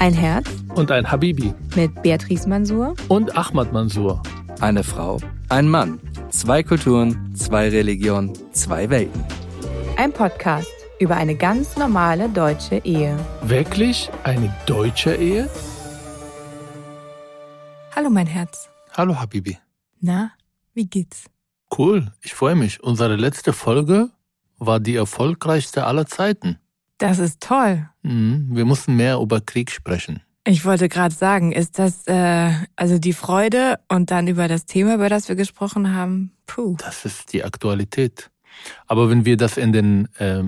[0.00, 4.22] Ein Herz und ein Habibi mit Beatrice Mansour und Ahmad Mansour.
[4.58, 9.22] Eine Frau, ein Mann, zwei Kulturen, zwei Religionen, zwei Welten.
[9.98, 13.14] Ein Podcast über eine ganz normale deutsche Ehe.
[13.42, 15.50] Wirklich eine deutsche Ehe?
[17.94, 18.70] Hallo mein Herz.
[18.96, 19.58] Hallo Habibi.
[20.00, 20.32] Na,
[20.72, 21.26] wie geht's?
[21.76, 22.82] Cool, ich freue mich.
[22.82, 24.08] Unsere letzte Folge
[24.56, 26.58] war die erfolgreichste aller Zeiten.
[27.00, 27.88] Das ist toll.
[28.02, 30.20] Mhm, wir mussten mehr über Krieg sprechen.
[30.46, 34.94] Ich wollte gerade sagen, ist das äh, also die Freude und dann über das Thema,
[34.94, 36.32] über das wir gesprochen haben?
[36.46, 36.76] Puh.
[36.78, 38.30] Das ist die Aktualität.
[38.86, 40.44] Aber wenn wir das in den äh,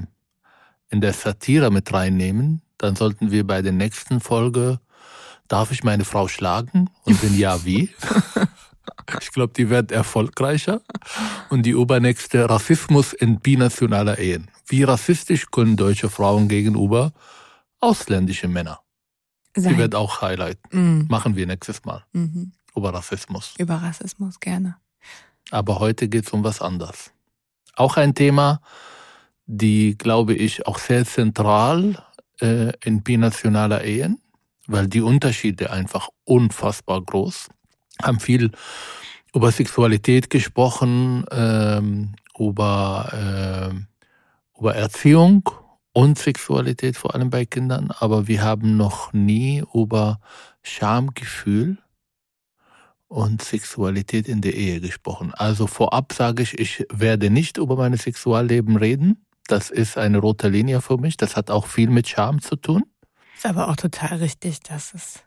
[0.91, 4.79] in der Satire mit reinnehmen, dann sollten wir bei der nächsten Folge
[5.53, 6.89] Darf ich meine Frau schlagen?
[7.05, 7.91] Und wenn ja, wie?
[9.21, 10.81] Ich glaube, die wird erfolgreicher.
[11.51, 14.51] Und die übernächste Rassismus in binationaler Ehen.
[14.67, 17.13] Wie rassistisch können deutsche Frauen gegenüber
[17.81, 18.81] ausländische Männer?
[19.55, 19.75] Sein.
[19.75, 20.59] Die wird auch Highlight.
[20.73, 21.07] Mhm.
[21.09, 22.05] Machen wir nächstes Mal.
[22.13, 22.53] Mhm.
[22.75, 23.55] Über Rassismus.
[23.59, 24.77] Über Rassismus gerne.
[25.51, 27.13] Aber heute geht es um was anderes.
[27.77, 28.63] Auch ein Thema,
[29.47, 32.03] die, glaube ich, auch sehr zentral
[32.41, 34.23] äh, in binationaler Ehen,
[34.67, 37.49] weil die Unterschiede einfach unfassbar groß
[38.03, 38.51] haben viel
[39.35, 45.49] über Sexualität gesprochen, ähm, über, äh, über Erziehung
[45.93, 50.21] und Sexualität, vor allem bei Kindern, aber wir haben noch nie über
[50.63, 51.79] Schamgefühl
[53.09, 55.35] und Sexualität in der Ehe gesprochen.
[55.35, 59.27] Also vorab sage ich, ich werde nicht über mein Sexualleben reden.
[59.49, 61.17] Das ist eine rote Linie für mich.
[61.19, 62.85] Das hat auch viel mit Scham zu tun.
[63.37, 65.23] Ist aber auch total richtig, dass es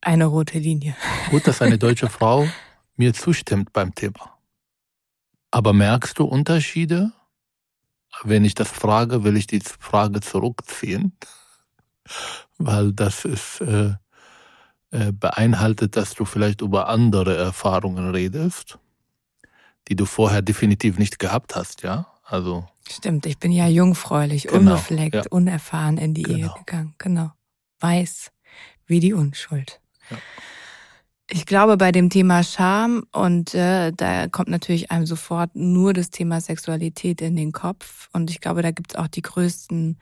[0.00, 0.96] eine rote Linie.
[1.30, 2.48] Gut, dass eine deutsche Frau
[2.96, 4.38] mir zustimmt beim Thema.
[5.50, 7.12] Aber merkst du Unterschiede?
[8.24, 11.12] Wenn ich das frage, will ich die Frage zurückziehen,
[12.58, 13.94] weil das ist äh,
[14.90, 18.78] äh, beinhaltet, dass du vielleicht über andere Erfahrungen redest,
[19.88, 22.06] die du vorher definitiv nicht gehabt hast, ja?
[22.24, 25.22] Also Stimmt, ich bin ja jungfräulich, Genau, unbefleckt, ja.
[25.30, 26.54] unerfahren in die Ehe Genau.
[26.54, 26.94] gegangen.
[26.98, 27.32] Genau.
[27.80, 28.30] Weiß
[28.86, 29.80] wie die Unschuld.
[31.30, 36.10] Ich glaube, bei dem Thema Scham, und äh, da kommt natürlich einem sofort nur das
[36.10, 38.08] Thema Sexualität in den Kopf.
[38.14, 39.98] Und ich glaube, da gibt's auch die größten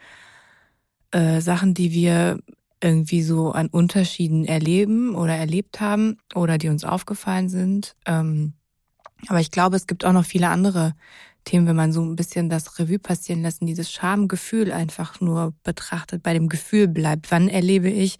[1.11, 2.39] äh, Sachen, die wir
[2.81, 7.97] irgendwie so an Unterschieden erleben oder erlebt haben oder die uns aufgefallen sind.
[8.06, 8.53] Ähm,
[9.27, 10.94] aber ich glaube, es gibt auch noch viele andere
[11.46, 15.54] Themen, wenn man so ein bisschen das Revue passieren lässt und dieses Schamgefühl einfach nur
[15.62, 17.30] betrachtet, bei dem Gefühl bleibt.
[17.30, 18.18] Wann erlebe ich,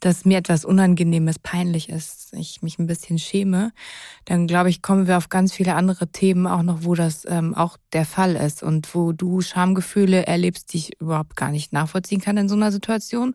[0.00, 3.72] dass mir etwas Unangenehmes, peinlich ist, ich mich ein bisschen schäme,
[4.24, 7.54] dann glaube ich, kommen wir auf ganz viele andere Themen auch noch, wo das ähm,
[7.54, 12.20] auch der Fall ist und wo du Schamgefühle erlebst, die ich überhaupt gar nicht nachvollziehen
[12.20, 13.34] kann in so einer Situation.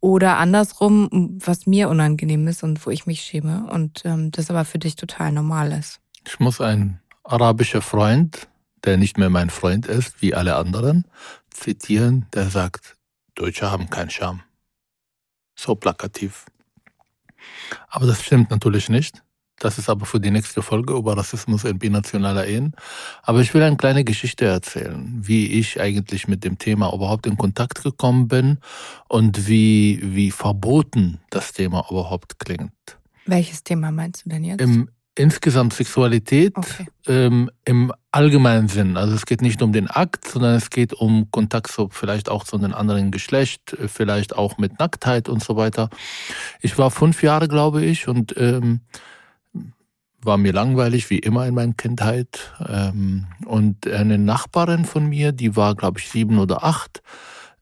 [0.00, 4.64] Oder andersrum, was mir unangenehm ist und wo ich mich schäme und ähm, das aber
[4.64, 6.00] für dich total normal ist.
[6.26, 8.48] ich muss einen arabischer Freund,
[8.84, 11.04] der nicht mehr mein Freund ist, wie alle anderen,
[11.50, 12.96] zitieren, der sagt,
[13.34, 14.42] Deutsche haben keinen Charme.
[15.54, 16.46] So plakativ.
[17.88, 19.22] Aber das stimmt natürlich nicht.
[19.58, 22.74] Das ist aber für die nächste Folge über Rassismus in binationaler Ehen.
[23.22, 27.36] Aber ich will eine kleine Geschichte erzählen, wie ich eigentlich mit dem Thema überhaupt in
[27.36, 28.58] Kontakt gekommen bin
[29.08, 32.72] und wie, wie verboten das Thema überhaupt klingt.
[33.26, 34.60] Welches Thema meinst du denn jetzt?
[34.60, 36.86] Im insgesamt Sexualität Okay.
[37.06, 38.96] ähm, im allgemeinen Sinn.
[38.96, 42.44] Also es geht nicht um den Akt, sondern es geht um Kontakt so vielleicht auch
[42.44, 45.90] zu einem anderen Geschlecht, äh, vielleicht auch mit Nacktheit und so weiter.
[46.60, 48.80] Ich war fünf Jahre, glaube ich, und ähm,
[50.24, 52.52] war mir langweilig, wie immer in meiner Kindheit.
[52.66, 57.02] Ähm, und eine Nachbarin von mir, die war, glaube ich, sieben oder acht,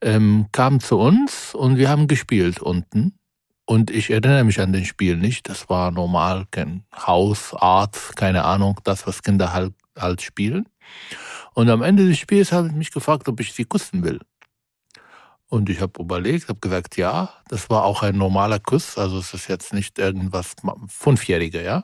[0.01, 3.13] ähm, kam zu uns und wir haben gespielt unten.
[3.65, 5.47] Und ich erinnere mich an den Spiel nicht.
[5.47, 10.67] Das war normal, kein Haus, Art, keine Ahnung, das, was Kinder halt, halt spielen.
[11.53, 14.19] Und am Ende des Spiels habe ich mich gefragt, ob ich sie küssen will.
[15.47, 19.33] Und ich habe überlegt, habe gesagt, ja, das war auch ein normaler Kuss, also es
[19.33, 20.55] ist jetzt nicht irgendwas
[20.87, 21.83] Fünfjährige, ja.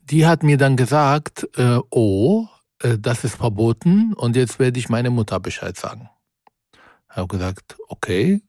[0.00, 2.48] Die hat mir dann gesagt, äh, oh,
[2.82, 6.08] äh, das ist verboten und jetzt werde ich meine Mutter Bescheid sagen.
[7.10, 8.40] Habe gesagt, okay,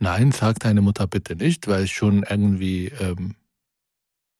[0.00, 3.34] nein, sag deine Mutter bitte nicht, weil ich schon irgendwie ähm,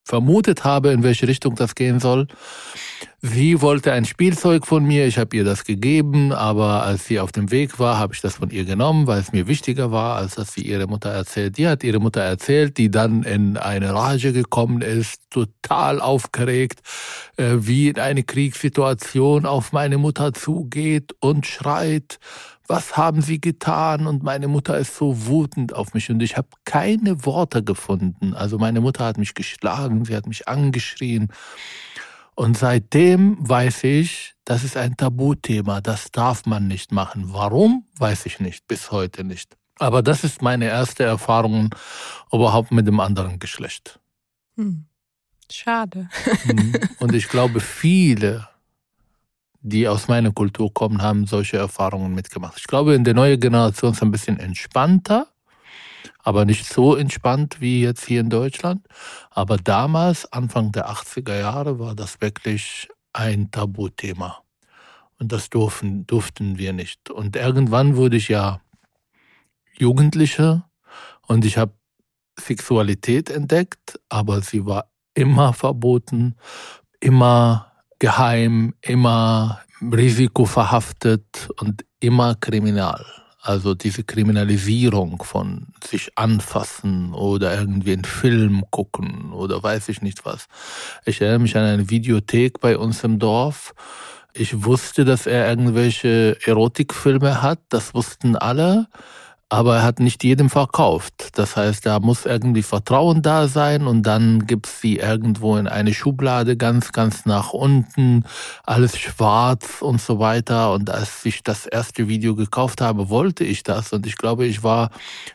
[0.04, 2.26] vermutet habe, in welche Richtung das gehen soll.
[3.25, 7.31] Sie wollte ein Spielzeug von mir, ich habe ihr das gegeben, aber als sie auf
[7.31, 10.34] dem Weg war, habe ich das von ihr genommen, weil es mir wichtiger war, als
[10.34, 11.56] dass sie ihre Mutter erzählt.
[11.56, 16.81] Die hat ihre Mutter erzählt, die dann in eine Rage gekommen ist, total aufgeregt,
[17.37, 22.19] äh, wie in eine Kriegssituation auf meine Mutter zugeht und schreit,
[22.73, 24.07] was haben Sie getan?
[24.07, 28.33] Und meine Mutter ist so wütend auf mich und ich habe keine Worte gefunden.
[28.35, 31.29] Also meine Mutter hat mich geschlagen, sie hat mich angeschrien.
[32.35, 37.25] Und seitdem weiß ich, das ist ein Tabuthema, das darf man nicht machen.
[37.27, 39.55] Warum, weiß ich nicht, bis heute nicht.
[39.79, 41.75] Aber das ist meine erste Erfahrung
[42.33, 44.01] überhaupt mit dem anderen Geschlecht.
[44.57, 44.87] Hm.
[45.51, 46.09] Schade.
[46.47, 46.73] Mhm.
[47.01, 48.49] Und ich glaube, viele,
[49.62, 52.59] die aus meiner Kultur kommen, haben solche Erfahrungen mitgemacht.
[52.59, 55.29] Ich glaube, in der neuen Generation ist es ein bisschen entspannter,
[56.19, 58.87] aber nicht so entspannt wie jetzt hier in Deutschland.
[59.31, 64.43] Aber damals, Anfang der 80er Jahre, war das wirklich ein Tabuthema.
[65.19, 67.11] Und das durften, durften wir nicht.
[67.11, 68.61] Und irgendwann wurde ich ja
[69.79, 70.69] Jugendlicher
[71.26, 71.73] und ich habe
[72.38, 76.35] Sexualität entdeckt, aber sie war immer verboten,
[77.00, 77.72] immer
[78.02, 83.06] geheim, immer risikoverhaftet und immer kriminal.
[83.40, 90.26] Also diese Kriminalisierung von sich anfassen oder irgendwie einen Film gucken oder weiß ich nicht
[90.26, 90.46] was.
[91.04, 93.72] Ich erinnere mich an eine Videothek bei uns im Dorf.
[94.34, 98.88] Ich wusste, dass er irgendwelche Erotikfilme hat, das wussten alle
[99.52, 101.28] aber er hat nicht jedem verkauft.
[101.34, 105.93] Das heißt, da muss irgendwie Vertrauen da sein und dann gibt's sie irgendwo in eine
[105.93, 108.25] Schublade ganz, ganz nach unten,
[108.64, 110.72] alles schwarz und so weiter.
[110.72, 114.62] Und als ich das erste Video gekauft habe, wollte ich das und ich glaube, ich
[114.62, 114.90] war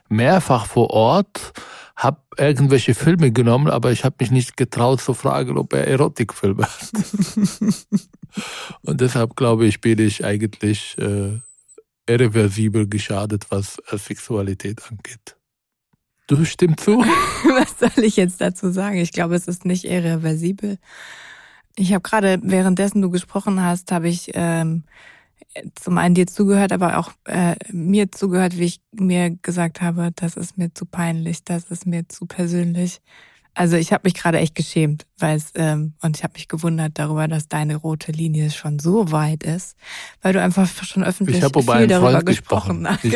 [0.10, 1.54] mehrfach vor Ort,
[1.96, 6.64] habe irgendwelche Filme genommen, aber ich habe mich nicht getraut zu fragen, ob er Erotikfilme
[6.64, 6.92] hat.
[8.82, 11.40] und deshalb glaube ich, bin ich eigentlich äh,
[12.08, 15.36] irreversibel geschadet, was äh, Sexualität angeht.
[16.28, 16.98] Du stimmst zu?
[17.00, 18.98] was soll ich jetzt dazu sagen?
[18.98, 20.78] Ich glaube, es ist nicht irreversibel.
[21.76, 24.84] Ich habe gerade, währenddessen du gesprochen hast, habe ich ähm,
[25.76, 30.36] zum einen dir zugehört, aber auch äh, mir zugehört, wie ich mir gesagt habe, das
[30.36, 33.00] ist mir zu peinlich, das ist mir zu persönlich.
[33.58, 37.00] Also ich habe mich gerade echt geschämt, weil es ähm, und ich habe mich gewundert
[37.00, 39.76] darüber, dass deine rote Linie schon so weit ist,
[40.22, 43.04] weil du einfach schon öffentlich ich viel darüber Freund gesprochen hast.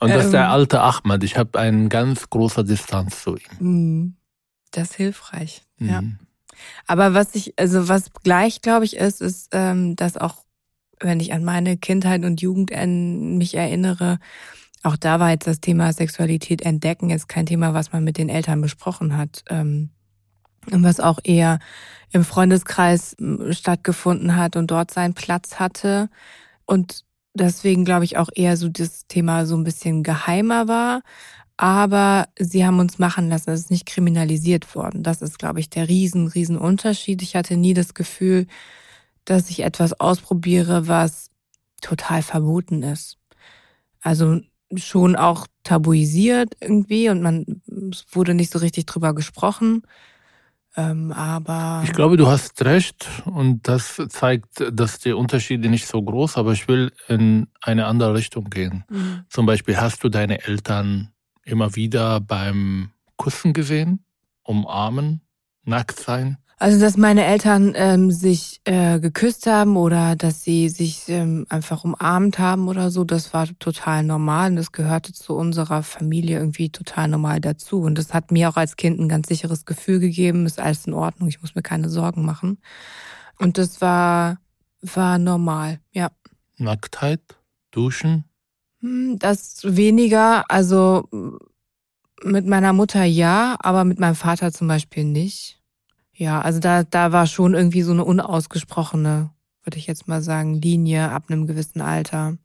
[0.00, 0.50] und das ist der ähm.
[0.50, 1.22] alte Ahmad.
[1.22, 3.58] Ich habe eine ganz große Distanz zu ihm.
[3.58, 4.16] Mm,
[4.70, 5.88] das ist hilfreich, mhm.
[5.90, 6.02] ja.
[6.86, 10.44] Aber was ich, also was gleich, glaube ich, ist, ist, ähm, dass auch,
[10.98, 12.70] wenn ich an meine Kindheit und Jugend
[13.36, 14.18] mich erinnere,
[14.82, 18.28] auch da war jetzt das Thema Sexualität entdecken jetzt kein Thema, was man mit den
[18.28, 19.44] Eltern besprochen hat.
[19.50, 19.90] Ähm,
[20.70, 21.58] und was auch eher
[22.12, 23.16] im Freundeskreis
[23.50, 26.10] stattgefunden hat und dort seinen Platz hatte.
[26.66, 27.04] Und
[27.34, 31.02] deswegen glaube ich auch eher so das Thema so ein bisschen geheimer war.
[31.56, 35.02] Aber sie haben uns machen lassen, es ist nicht kriminalisiert worden.
[35.02, 37.22] Das ist, glaube ich, der riesen, riesen Unterschied.
[37.22, 38.46] Ich hatte nie das Gefühl,
[39.26, 41.30] dass ich etwas ausprobiere, was
[41.82, 43.18] total verboten ist.
[44.00, 44.40] Also
[44.76, 49.82] schon auch tabuisiert irgendwie und man es wurde nicht so richtig drüber gesprochen.
[50.76, 56.00] Ähm, aber ich glaube, du hast recht und das zeigt, dass die Unterschiede nicht so
[56.00, 58.84] groß, aber ich will in eine andere Richtung gehen.
[58.88, 59.24] Mhm.
[59.28, 61.10] Zum Beispiel hast du deine Eltern
[61.44, 64.04] immer wieder beim Kussen gesehen,
[64.44, 65.22] umarmen,
[65.64, 66.38] nackt sein?
[66.62, 71.84] Also, dass meine Eltern ähm, sich äh, geküsst haben oder dass sie sich ähm, einfach
[71.84, 76.68] umarmt haben oder so, das war total normal und das gehörte zu unserer Familie irgendwie
[76.68, 77.80] total normal dazu.
[77.80, 80.92] Und das hat mir auch als Kind ein ganz sicheres Gefühl gegeben, ist alles in
[80.92, 82.58] Ordnung, ich muss mir keine Sorgen machen.
[83.38, 84.36] Und das war,
[84.82, 86.10] war normal, ja.
[86.58, 87.22] Nacktheit,
[87.70, 88.24] Duschen?
[88.80, 91.08] Hm, das weniger, also
[92.22, 95.59] mit meiner Mutter ja, aber mit meinem Vater zum Beispiel nicht.
[96.20, 99.30] Ja, also da, da war schon irgendwie so eine unausgesprochene,
[99.64, 102.36] würde ich jetzt mal sagen, Linie ab einem gewissen Alter.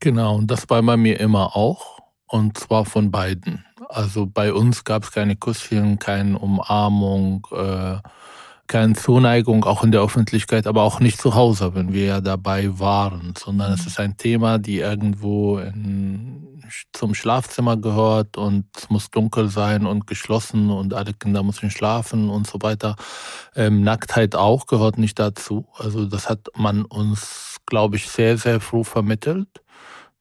[0.00, 2.00] Genau, und das war bei mir immer auch.
[2.26, 3.64] Und zwar von beiden.
[3.88, 7.96] Also bei uns gab es keine Kusschen, keine Umarmung, äh,
[8.72, 12.78] keine Zuneigung, auch in der Öffentlichkeit, aber auch nicht zu Hause, wenn wir ja dabei
[12.78, 13.74] waren, sondern mhm.
[13.74, 16.48] es ist ein Thema, die irgendwo in
[16.94, 22.30] zum Schlafzimmer gehört und es muss dunkel sein und geschlossen und alle Kinder müssen schlafen
[22.30, 22.96] und so weiter.
[23.54, 25.66] Ähm, Nacktheit auch gehört nicht dazu.
[25.76, 29.48] Also das hat man uns, glaube ich, sehr, sehr früh vermittelt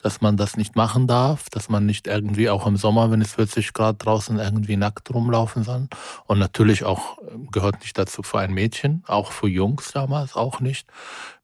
[0.02, 3.36] dass man das nicht machen darf, dass man nicht irgendwie auch im Sommer, wenn es
[3.36, 5.88] 40 Grad draußen irgendwie nackt rumlaufen soll.
[6.26, 10.60] Und natürlich auch ähm, gehört nicht dazu für ein Mädchen, auch für Jungs damals auch
[10.60, 10.88] nicht.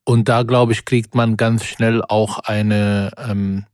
[0.03, 3.65] Und da, glaube ich, kriegt man ganz schnell auch eine ähm,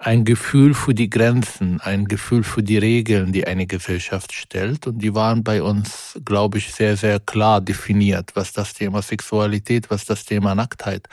[0.00, 4.86] ein Gefühl für die Grenzen, ein Gefühl für die Regeln, die eine Gesellschaft stellt.
[4.86, 9.90] Und die waren bei uns, glaube ich, sehr, sehr klar definiert, was das Thema Sexualität,
[9.90, 11.06] was das Thema Nacktheit.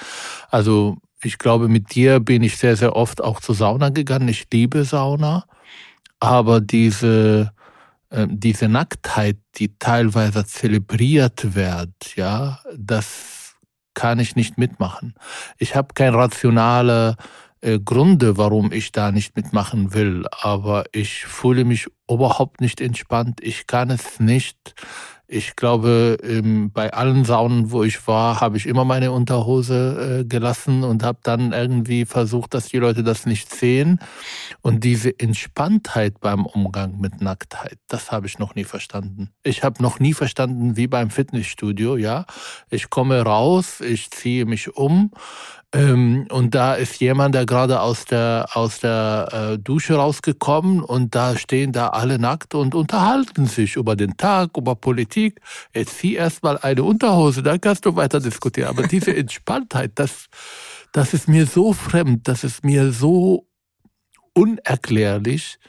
[0.49, 4.27] Also ich glaube, mit dir bin ich sehr, sehr oft auch zur Sauna gegangen.
[4.27, 5.45] Ich liebe Sauna.
[6.19, 7.51] Aber diese,
[8.09, 13.55] äh, diese Nacktheit, die teilweise zelebriert wird, ja, das
[13.93, 15.15] kann ich nicht mitmachen.
[15.57, 17.15] Ich habe keine rationale
[17.61, 23.39] äh, Gründe, warum ich da nicht mitmachen will, aber ich fühle mich überhaupt nicht entspannt.
[23.41, 24.75] Ich kann es nicht
[25.29, 26.17] ich glaube,
[26.73, 31.19] bei allen Saunen, wo ich war, habe ich immer meine Unterhose äh, gelassen und habe
[31.21, 33.99] dann irgendwie versucht, dass die Leute das nicht sehen.
[34.61, 39.31] Und diese Entspanntheit beim Umgang mit Nacktheit, das habe ich noch nie verstanden.
[39.43, 42.25] Ich habe noch nie verstanden, wie beim Fitnessstudio, ja.
[42.69, 45.11] Ich komme raus, ich ziehe mich um,
[45.77, 51.13] ähm, und da ist jemand, der gerade aus der, aus der äh, Dusche rausgekommen und
[51.13, 55.39] da stehen da alle nackt und unterhalten sich über den Tag, über Politik.
[55.75, 58.69] Jetzt zieh erstmal eine Unterhose, dann kannst du weiter diskutieren.
[58.69, 60.25] Aber diese Entspanntheit, das,
[60.93, 63.47] das ist mir so fremd, das ist mir so
[64.33, 65.59] unerklärlich.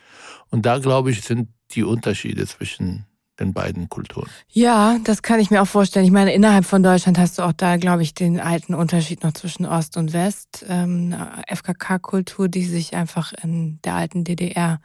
[0.49, 3.05] Und da glaube ich, sind die Unterschiede zwischen
[3.41, 4.29] den beiden Kulturen.
[4.49, 6.05] Ja, das kann ich mir auch vorstellen.
[6.05, 9.33] Ich meine, innerhalb von Deutschland hast du auch da, glaube ich, den alten Unterschied noch
[9.33, 10.65] zwischen Ost und West.
[10.69, 11.15] Ähm,
[11.47, 14.81] FKK-Kultur, die sich einfach in der alten DDR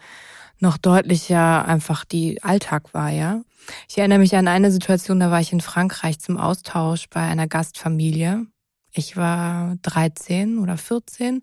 [0.60, 3.42] noch deutlicher einfach die Alltag war, ja.
[3.90, 7.48] Ich erinnere mich an eine Situation, da war ich in Frankreich zum Austausch bei einer
[7.48, 8.46] Gastfamilie
[8.94, 11.42] ich war 13 oder 14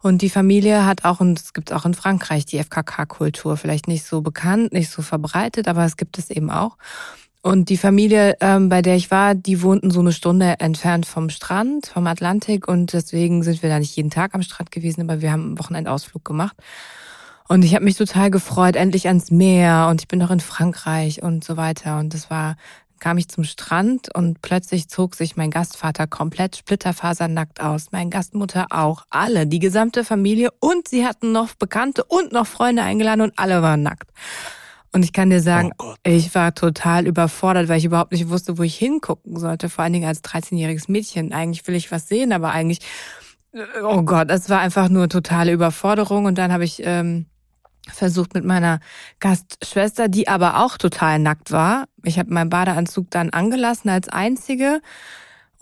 [0.00, 4.04] und die Familie hat auch, und es gibt auch in Frankreich die FKK-Kultur, vielleicht nicht
[4.04, 6.76] so bekannt, nicht so verbreitet, aber es gibt es eben auch.
[7.40, 11.28] Und die Familie, ähm, bei der ich war, die wohnten so eine Stunde entfernt vom
[11.28, 15.20] Strand, vom Atlantik und deswegen sind wir da nicht jeden Tag am Strand gewesen, aber
[15.20, 16.56] wir haben einen Wochenendausflug gemacht.
[17.48, 21.22] Und ich habe mich total gefreut, endlich ans Meer und ich bin noch in Frankreich
[21.22, 21.98] und so weiter.
[21.98, 22.56] Und das war
[23.02, 28.68] kam ich zum Strand und plötzlich zog sich mein Gastvater komplett splitterfasernackt aus, mein Gastmutter
[28.70, 33.32] auch, alle, die gesamte Familie und sie hatten noch Bekannte und noch Freunde eingeladen und
[33.40, 34.08] alle waren nackt.
[34.92, 38.56] Und ich kann dir sagen, oh ich war total überfordert, weil ich überhaupt nicht wusste,
[38.56, 41.32] wo ich hingucken sollte, vor allen Dingen als 13-jähriges Mädchen.
[41.32, 42.80] Eigentlich will ich was sehen, aber eigentlich,
[43.82, 46.26] oh Gott, es war einfach nur totale Überforderung.
[46.26, 47.26] Und dann habe ich ähm,
[47.88, 48.80] versucht mit meiner
[49.20, 51.86] Gastschwester, die aber auch total nackt war.
[52.04, 54.80] Ich habe meinen Badeanzug dann angelassen als einzige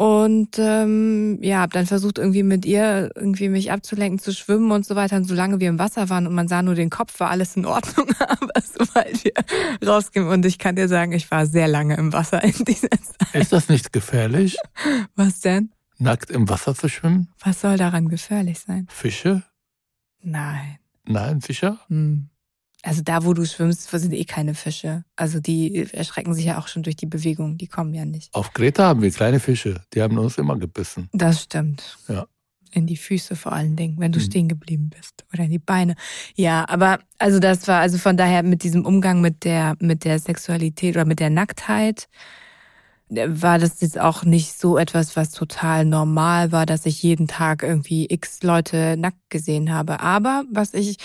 [0.00, 4.86] und ähm, ja, habe dann versucht irgendwie mit ihr irgendwie mich abzulenken, zu schwimmen und
[4.86, 5.16] so weiter.
[5.16, 7.66] Und solange wir im Wasser waren und man sah nur den Kopf, war alles in
[7.66, 8.08] Ordnung.
[8.18, 9.34] Aber sobald wir
[9.86, 13.34] rausgehen und ich kann dir sagen, ich war sehr lange im Wasser in dieser Zeit.
[13.34, 14.56] Ist das nicht gefährlich?
[15.16, 15.70] Was denn?
[15.98, 17.28] Nackt im Wasser zu schwimmen?
[17.44, 18.86] Was soll daran gefährlich sein?
[18.88, 19.42] Fische?
[20.22, 20.79] Nein.
[21.04, 21.78] Nein, sicher?
[21.88, 22.30] Hm.
[22.82, 25.04] Also da, wo du schwimmst, sind eh keine Fische.
[25.16, 27.58] Also die erschrecken sich ja auch schon durch die Bewegung.
[27.58, 28.34] Die kommen ja nicht.
[28.34, 29.82] Auf Greta haben wir kleine Fische.
[29.92, 31.08] Die haben uns immer gebissen.
[31.12, 31.98] Das stimmt.
[32.08, 32.26] Ja.
[32.72, 34.24] In die Füße vor allen Dingen, wenn du mhm.
[34.24, 35.26] stehen geblieben bist.
[35.32, 35.94] Oder in die Beine.
[36.36, 40.18] Ja, aber also das war, also von daher mit diesem Umgang mit der, mit der
[40.18, 42.08] Sexualität oder mit der Nacktheit,
[43.10, 47.62] war das jetzt auch nicht so etwas, was total normal war, dass ich jeden Tag
[47.62, 50.00] irgendwie x Leute nackt gesehen habe.
[50.00, 50.96] Aber was ich,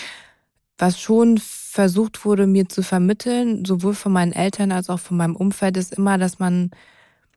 [0.78, 5.36] was schon versucht wurde, mir zu vermitteln, sowohl von meinen Eltern als auch von meinem
[5.36, 6.70] Umfeld, ist immer, dass man,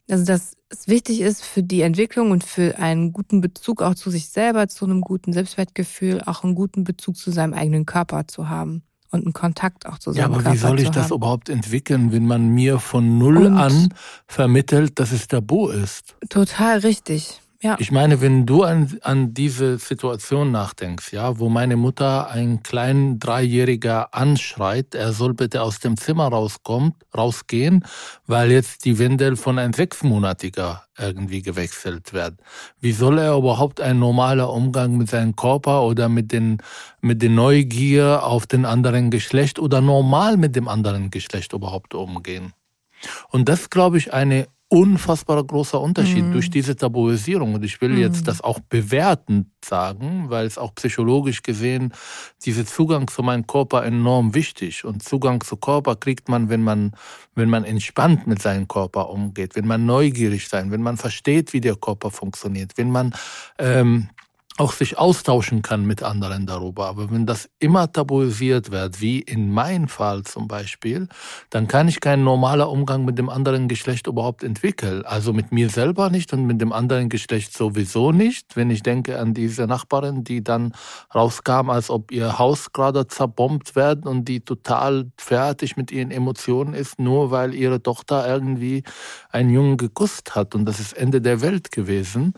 [0.09, 4.11] also dass es wichtig ist für die Entwicklung und für einen guten Bezug auch zu
[4.11, 8.49] sich selber, zu einem guten Selbstwertgefühl, auch einen guten Bezug zu seinem eigenen Körper zu
[8.49, 11.49] haben und einen Kontakt auch zu seinem Körper Ja, aber wie soll ich das überhaupt
[11.49, 13.93] entwickeln, wenn man mir von null und an
[14.27, 16.15] vermittelt, dass es Tabu ist?
[16.29, 17.41] Total richtig.
[17.61, 17.75] Ja.
[17.77, 23.19] Ich meine, wenn du an, an diese Situation nachdenkst, ja, wo meine Mutter einen kleinen
[23.19, 27.85] Dreijähriger anschreit, er soll bitte aus dem Zimmer rauskommt, rausgehen,
[28.25, 32.35] weil jetzt die Windel von einem Sechsmonatiger irgendwie gewechselt wird.
[32.79, 36.59] Wie soll er überhaupt ein normaler Umgang mit seinem Körper oder mit den,
[37.01, 42.53] mit den Neugier auf den anderen Geschlecht oder normal mit dem anderen Geschlecht überhaupt umgehen?
[43.29, 46.33] Und das, glaube ich, eine unfassbar großer Unterschied mhm.
[46.33, 47.55] durch diese Tabuisierung.
[47.55, 47.99] Und ich will mhm.
[47.99, 51.91] jetzt das auch bewertend sagen, weil es auch psychologisch gesehen,
[52.45, 54.85] dieser Zugang zu meinem Körper enorm wichtig.
[54.85, 56.91] Und Zugang zu Körper kriegt man, wenn man,
[57.33, 61.61] wenn man entspannt mit seinem Körper umgeht, wenn man neugierig sein, wenn man versteht, wie
[61.61, 63.13] der Körper funktioniert, wenn man,
[63.57, 64.09] ähm,
[64.59, 66.87] auch sich austauschen kann mit anderen darüber.
[66.87, 71.07] Aber wenn das immer tabuisiert wird, wie in meinem Fall zum Beispiel,
[71.49, 75.05] dann kann ich keinen normalen Umgang mit dem anderen Geschlecht überhaupt entwickeln.
[75.05, 78.57] Also mit mir selber nicht und mit dem anderen Geschlecht sowieso nicht.
[78.57, 80.73] Wenn ich denke an diese Nachbarin, die dann
[81.15, 86.73] rauskam, als ob ihr Haus gerade zerbombt wird und die total fertig mit ihren Emotionen
[86.73, 88.83] ist, nur weil ihre Tochter irgendwie
[89.29, 90.53] einen Jungen geküsst hat.
[90.53, 92.33] Und das ist Ende der Welt gewesen.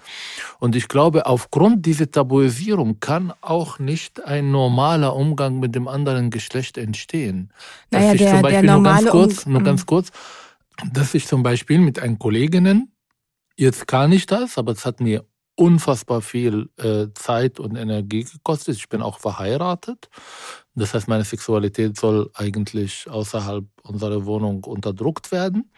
[0.59, 6.29] Und ich glaube, aufgrund dieser Tabuisierung kann auch nicht ein normaler Umgang mit dem anderen
[6.29, 7.51] Geschlecht entstehen.
[7.89, 10.11] Dass naja, ich der, zum Beispiel nur ganz kurz, um nur ganz kurz,
[10.93, 12.91] dass ich zum Beispiel mit einem Kolleginnen,
[13.55, 18.77] jetzt kann ich das, aber es hat mir unfassbar viel äh, Zeit und Energie gekostet.
[18.77, 20.09] Ich bin auch verheiratet.
[20.73, 25.69] Das heißt, meine Sexualität soll eigentlich außerhalb unserer Wohnung unterdrückt werden.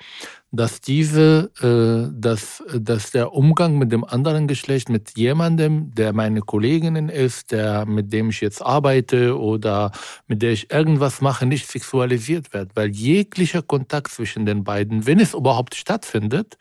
[0.52, 6.42] Dass diese, äh, dass, dass der Umgang mit dem anderen Geschlecht, mit jemandem, der meine
[6.42, 9.92] Kolleginnen ist, der mit dem ich jetzt arbeite oder
[10.28, 15.20] mit der ich irgendwas mache, nicht sexualisiert wird, weil jeglicher Kontakt zwischen den beiden, wenn
[15.20, 16.58] es überhaupt stattfindet,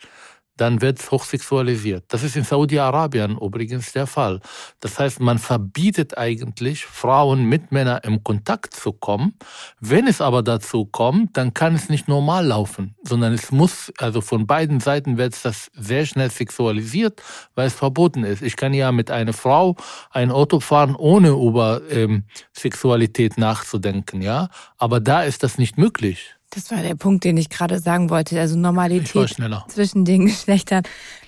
[0.57, 2.05] dann wird es hochsexualisiert.
[2.09, 4.41] Das ist in Saudi-Arabien übrigens der Fall.
[4.81, 9.35] Das heißt, man verbietet eigentlich Frauen mit Männern im Kontakt zu kommen.
[9.81, 14.21] Wenn es aber dazu kommt, dann kann es nicht normal laufen, sondern es muss, also
[14.21, 17.23] von beiden Seiten wird das sehr schnell sexualisiert,
[17.55, 18.43] weil es verboten ist.
[18.43, 19.77] Ich kann ja mit einer Frau
[20.11, 24.49] ein Auto fahren, ohne über ähm, Sexualität nachzudenken, ja.
[24.77, 26.37] Aber da ist das nicht möglich.
[26.55, 28.39] Das war der Punkt, den ich gerade sagen wollte.
[28.39, 29.37] Also Normalität
[29.69, 30.83] zwischen den Geschlechtern.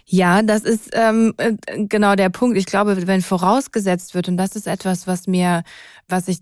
[0.05, 1.55] Ja, das ist ähm, äh,
[1.87, 2.59] genau der Punkt.
[2.59, 5.63] Ich glaube, wenn vorausgesetzt wird, und das ist etwas, was mir,
[6.09, 6.41] was ich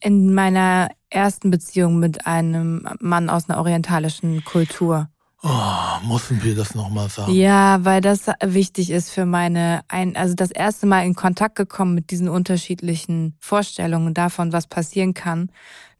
[0.00, 5.08] in meiner ersten Beziehung mit einem Mann aus einer orientalischen Kultur.
[5.46, 7.30] Oh, mussten wir das nochmal sagen?
[7.32, 11.94] Ja, weil das wichtig ist für meine, ein, also das erste Mal in Kontakt gekommen
[11.94, 15.50] mit diesen unterschiedlichen Vorstellungen davon, was passieren kann,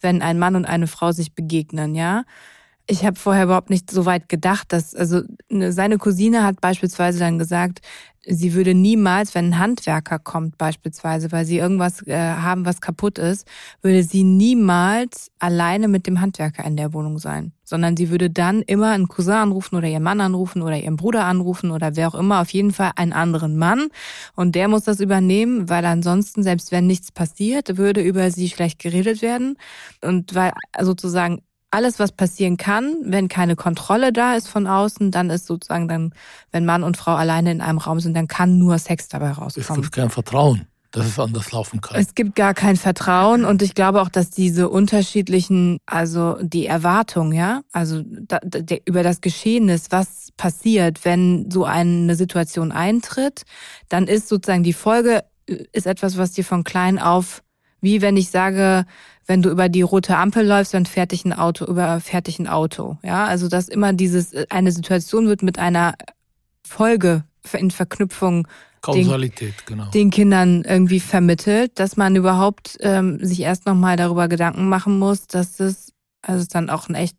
[0.01, 2.25] wenn ein Mann und eine Frau sich begegnen, ja.
[2.87, 7.19] Ich habe vorher überhaupt nicht so weit gedacht, dass, also ne, seine Cousine hat beispielsweise
[7.19, 7.81] dann gesagt,
[8.27, 13.19] sie würde niemals, wenn ein Handwerker kommt beispielsweise, weil sie irgendwas äh, haben, was kaputt
[13.19, 13.47] ist,
[13.81, 18.61] würde sie niemals alleine mit dem Handwerker in der Wohnung sein, sondern sie würde dann
[18.61, 22.15] immer einen Cousin anrufen oder ihren Mann anrufen oder ihren Bruder anrufen oder wer auch
[22.15, 23.89] immer, auf jeden Fall einen anderen Mann.
[24.37, 28.79] Und der muss das übernehmen, weil ansonsten, selbst wenn nichts passiert, würde über sie schlecht
[28.79, 29.57] geredet werden.
[30.03, 31.41] Und weil sozusagen
[31.75, 36.15] alles, was passieren kann, wenn keine Kontrolle da ist von außen, dann ist sozusagen dann,
[36.53, 39.39] wenn Mann und Frau alleine in einem Raum sind, dann kann nur Sex dabei Es
[39.39, 39.83] rauskommen.
[39.83, 42.01] gibt kein Vertrauen, dass es anders laufen kann.
[42.01, 47.33] Es gibt gar kein Vertrauen und ich glaube auch, dass diese unterschiedlichen, also die Erwartung,
[47.33, 53.43] ja, also da, da, über das Geschehnis, was passiert, wenn so eine Situation eintritt,
[53.89, 57.43] dann ist sozusagen die Folge äh, ist etwas, was dir von klein auf,
[57.85, 58.87] wie wenn ich sage,
[59.27, 62.49] wenn du über die rote Ampel läufst, dann fährt dich ein Auto, überfährt dich ein
[62.49, 65.95] Auto, ja, also dass immer dieses eine Situation wird mit einer
[66.67, 68.49] Folge in Verknüpfung
[68.81, 69.87] Kausalität, genau.
[69.91, 75.27] den Kindern irgendwie vermittelt, dass man überhaupt ähm, sich erst nochmal darüber Gedanken machen muss,
[75.27, 77.17] dass es, also es dann auch ein echt,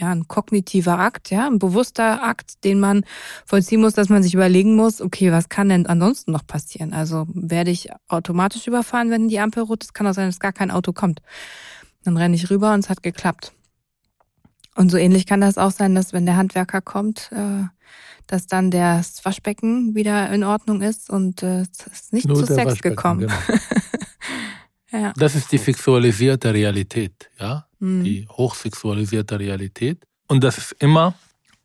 [0.00, 3.04] ja, ein kognitiver Akt, ja, ein bewusster Akt, den man
[3.44, 6.92] vollziehen muss, dass man sich überlegen muss, okay, was kann denn ansonsten noch passieren?
[6.92, 9.94] Also werde ich automatisch überfahren, wenn die Ampel rot ist?
[9.94, 11.20] Kann auch sein, dass gar kein Auto kommt.
[12.04, 13.52] Dann renne ich rüber und es hat geklappt.
[14.74, 17.64] Und so ähnlich kann das auch sein, dass wenn der Handwerker kommt, äh,
[18.26, 22.46] dass dann das Waschbecken wieder in Ordnung ist und äh, es ist nicht Nur zu
[22.46, 23.20] Sex gekommen.
[23.20, 23.34] genau.
[24.92, 25.12] Ja.
[25.16, 28.04] Das ist die sexualisierte Realität, ja, Hm.
[28.04, 30.06] die hochsexualisierte Realität.
[30.28, 31.14] Und das ist immer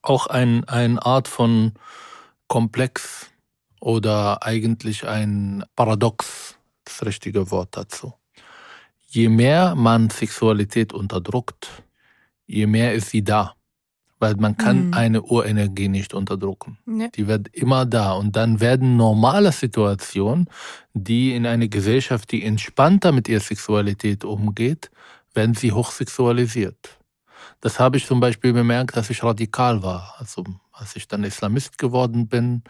[0.01, 1.73] auch ein, eine Art von
[2.47, 3.30] Komplex
[3.82, 8.13] oder eigentlich ein Paradox, das richtige Wort dazu.
[9.08, 11.84] Je mehr man Sexualität unterdrückt,
[12.47, 13.54] je mehr ist sie da.
[14.17, 14.93] Weil man kann Mhm.
[14.93, 16.78] eine Urenergie nicht unterdrücken.
[16.88, 17.10] Ja.
[17.10, 18.13] Die wird immer da.
[18.13, 20.49] Und dann werden normale Situationen,
[20.93, 24.89] die in einer Gesellschaft, die entspannter mit ihrer Sexualität umgeht,
[25.36, 27.00] werden sie hochsexualisiert.
[27.62, 30.15] Das habe ich zum Beispiel bemerkt, dass ich radikal war.
[30.17, 32.63] Also als ich dann Islamist geworden bin,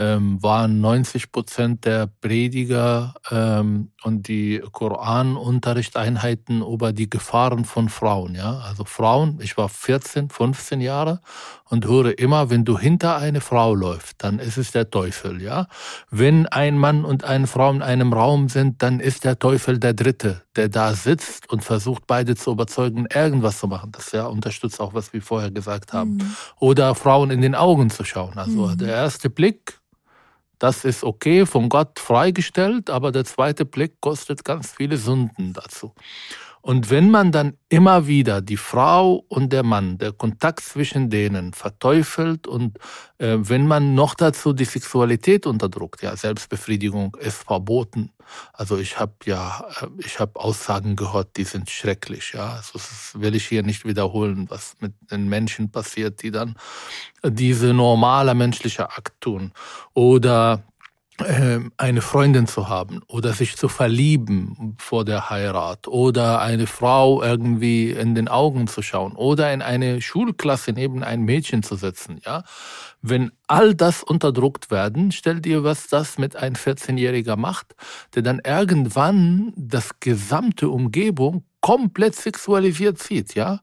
[0.00, 8.34] ähm, waren 90 Prozent der Prediger ähm, und die Koranunterrichteinheiten über die Gefahren von Frauen.
[8.34, 9.38] Ja, also Frauen.
[9.42, 11.20] Ich war 14, 15 Jahre
[11.68, 15.42] und höre immer, wenn du hinter eine Frau läufst, dann ist es der Teufel.
[15.42, 15.66] Ja,
[16.10, 19.92] wenn ein Mann und eine Frau in einem Raum sind, dann ist der Teufel der
[19.92, 23.92] Dritte, der da sitzt und versucht, beide zu überzeugen, irgendwas zu machen.
[23.92, 26.14] Das ja unterstützt auch, was wir vorher gesagt haben.
[26.14, 26.36] Mhm.
[26.58, 28.38] Oder Frauen in den Augen zu schauen.
[28.38, 28.78] Also Mhm.
[28.78, 29.78] der erste Blick
[30.60, 35.94] Das ist okay, von Gott freigestellt, aber der zweite Blick kostet ganz viele Sünden dazu.
[36.62, 41.54] Und wenn man dann immer wieder die Frau und der Mann, der Kontakt zwischen denen
[41.54, 42.78] verteufelt und
[43.18, 48.12] äh, wenn man noch dazu die Sexualität unterdrückt, ja, Selbstbefriedigung ist verboten.
[48.52, 52.54] Also ich habe ja, äh, ich habe Aussagen gehört, die sind schrecklich, ja.
[52.54, 56.56] Also das will ich hier nicht wiederholen, was mit den Menschen passiert, die dann
[57.24, 59.52] diese normale menschliche Akt tun.
[59.94, 60.62] Oder
[61.76, 67.90] eine Freundin zu haben oder sich zu verlieben vor der Heirat oder eine Frau irgendwie
[67.90, 72.44] in den Augen zu schauen oder in eine Schulklasse neben ein Mädchen zu setzen, ja.
[73.02, 77.74] Wenn all das unterdruckt werden, stellt ihr, was das mit ein 14-Jähriger macht,
[78.14, 83.60] der dann irgendwann das gesamte Umgebung komplett sexualisiert sieht, ja,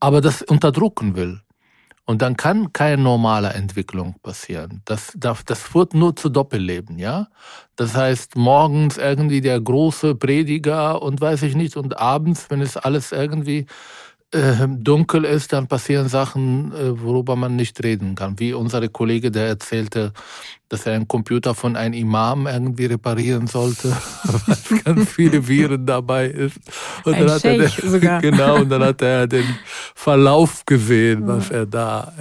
[0.00, 1.40] aber das unterdrucken will.
[2.06, 4.82] Und dann kann keine normale Entwicklung passieren.
[4.84, 7.28] Das, das, das führt nur zu Doppelleben, ja.
[7.76, 12.76] Das heißt, morgens irgendwie der große Prediger und weiß ich nicht, und abends, wenn es
[12.76, 13.66] alles irgendwie
[14.30, 18.38] äh, dunkel ist, dann passieren Sachen, äh, worüber man nicht reden kann.
[18.38, 20.12] Wie unser Kollege, der erzählte,
[20.68, 23.90] dass er einen Computer von einem Imam irgendwie reparieren sollte,
[24.24, 26.58] weil ganz viele Viren dabei ist.
[27.04, 28.20] Und Ein dann hat er sogar.
[28.20, 29.46] genau, und dann hat er den
[29.94, 32.12] Verlauf gesehen, was er da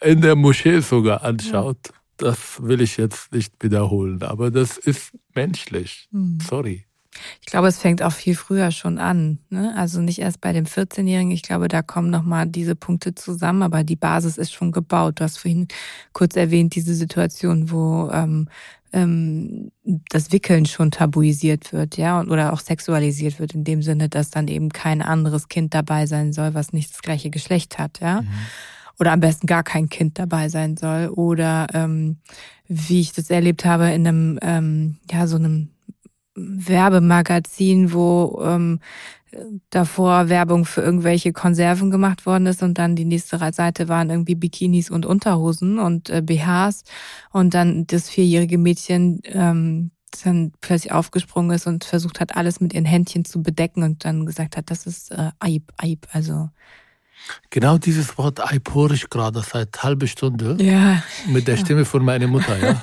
[0.00, 1.92] äh, in der Moschee sogar anschaut.
[2.16, 6.08] Das will ich jetzt nicht wiederholen, aber das ist menschlich.
[6.12, 6.38] Hm.
[6.40, 6.86] Sorry.
[7.40, 9.38] Ich glaube, es fängt auch viel früher schon an.
[9.50, 9.74] Ne?
[9.76, 11.30] Also nicht erst bei dem 14-Jährigen.
[11.30, 15.20] Ich glaube, da kommen nochmal diese Punkte zusammen, aber die Basis ist schon gebaut.
[15.20, 15.68] Du hast vorhin
[16.12, 18.48] kurz erwähnt, diese Situation, wo ähm,
[18.92, 19.72] ähm,
[20.10, 24.48] das Wickeln schon tabuisiert wird, ja, oder auch sexualisiert wird, in dem Sinne, dass dann
[24.48, 28.22] eben kein anderes Kind dabei sein soll, was nicht das gleiche Geschlecht hat, ja.
[28.22, 28.28] Mhm.
[29.00, 31.08] Oder am besten gar kein Kind dabei sein soll.
[31.08, 32.18] Oder ähm,
[32.68, 35.70] wie ich das erlebt habe in einem, ähm, ja, so einem
[36.34, 38.80] Werbemagazin, wo ähm,
[39.70, 44.34] davor Werbung für irgendwelche Konserven gemacht worden ist und dann die nächste Seite waren irgendwie
[44.34, 46.84] Bikinis und Unterhosen und äh, BHs
[47.32, 49.90] und dann das vierjährige Mädchen ähm,
[50.24, 54.26] dann plötzlich aufgesprungen ist und versucht hat, alles mit ihren Händchen zu bedecken und dann
[54.26, 56.50] gesagt hat, das ist äh, Eib, Eib, also
[57.50, 58.40] Genau dieses Wort
[58.92, 60.56] ich gerade seit halbe Stunde.
[60.60, 61.02] Ja.
[61.26, 62.80] Mit der Stimme von meiner Mutter, ja.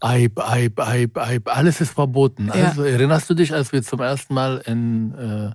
[0.00, 2.48] Eib, Eib, Eib, Eib, alles ist verboten.
[2.48, 2.66] Ja.
[2.66, 5.50] Also erinnerst du dich, als wir zum ersten Mal in, äh,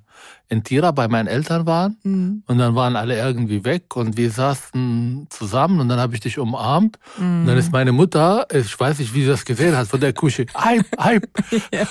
[0.49, 2.43] in Tira bei meinen Eltern waren mhm.
[2.47, 6.39] und dann waren alle irgendwie weg und wir saßen zusammen und dann habe ich dich
[6.39, 7.41] umarmt mhm.
[7.41, 10.13] und dann ist meine Mutter, ich weiß nicht, wie sie das gesehen hat, von der
[10.13, 11.27] Küche, Eib, Eib.
[11.71, 11.87] ja.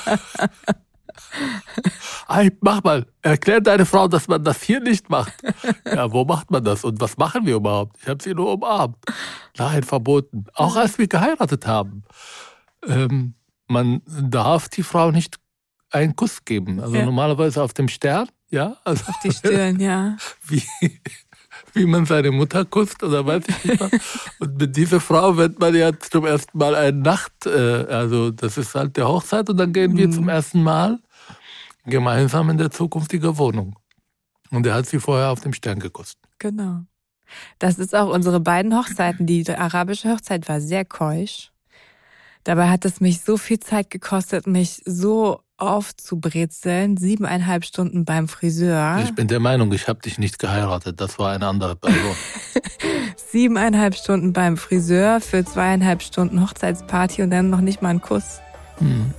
[2.60, 5.32] Mach mal, erklär deine Frau, dass man das hier nicht macht.
[5.84, 7.96] Ja, wo macht man das und was machen wir überhaupt?
[8.02, 8.96] Ich habe sie nur umarmt.
[9.56, 10.46] Nein, verboten.
[10.54, 12.04] Auch als wir geheiratet haben.
[12.86, 13.34] Ähm,
[13.68, 15.36] man darf die Frau nicht
[15.90, 16.80] einen Kuss geben.
[16.80, 17.04] Also ja.
[17.04, 18.76] normalerweise auf dem Stern, ja.
[18.84, 20.16] Also auf die Stirn, ja.
[20.46, 20.62] Wie,
[21.72, 23.90] wie man seine Mutter kusst oder weiß ich nicht was.
[24.38, 28.58] Und mit dieser Frau wird man ja zum ersten Mal eine Nacht, äh, also das
[28.58, 30.12] ist halt der Hochzeit und dann gehen wir mhm.
[30.12, 30.98] zum ersten Mal
[31.86, 33.78] gemeinsam in der zukünftigen Wohnung.
[34.50, 36.18] Und er hat sie vorher auf dem Stern gekostet.
[36.38, 36.82] Genau.
[37.58, 39.26] Das ist auch unsere beiden Hochzeiten.
[39.26, 41.50] Die arabische Hochzeit war sehr keusch.
[42.44, 46.96] Dabei hat es mich so viel Zeit gekostet, mich so aufzubrezeln.
[46.96, 49.00] Siebeneinhalb Stunden beim Friseur.
[49.02, 51.00] Ich bin der Meinung, ich habe dich nicht geheiratet.
[51.00, 52.14] Das war eine andere Person.
[53.16, 58.40] Siebeneinhalb Stunden beim Friseur für zweieinhalb Stunden Hochzeitsparty und dann noch nicht mal einen Kuss.
[58.78, 59.12] Hm.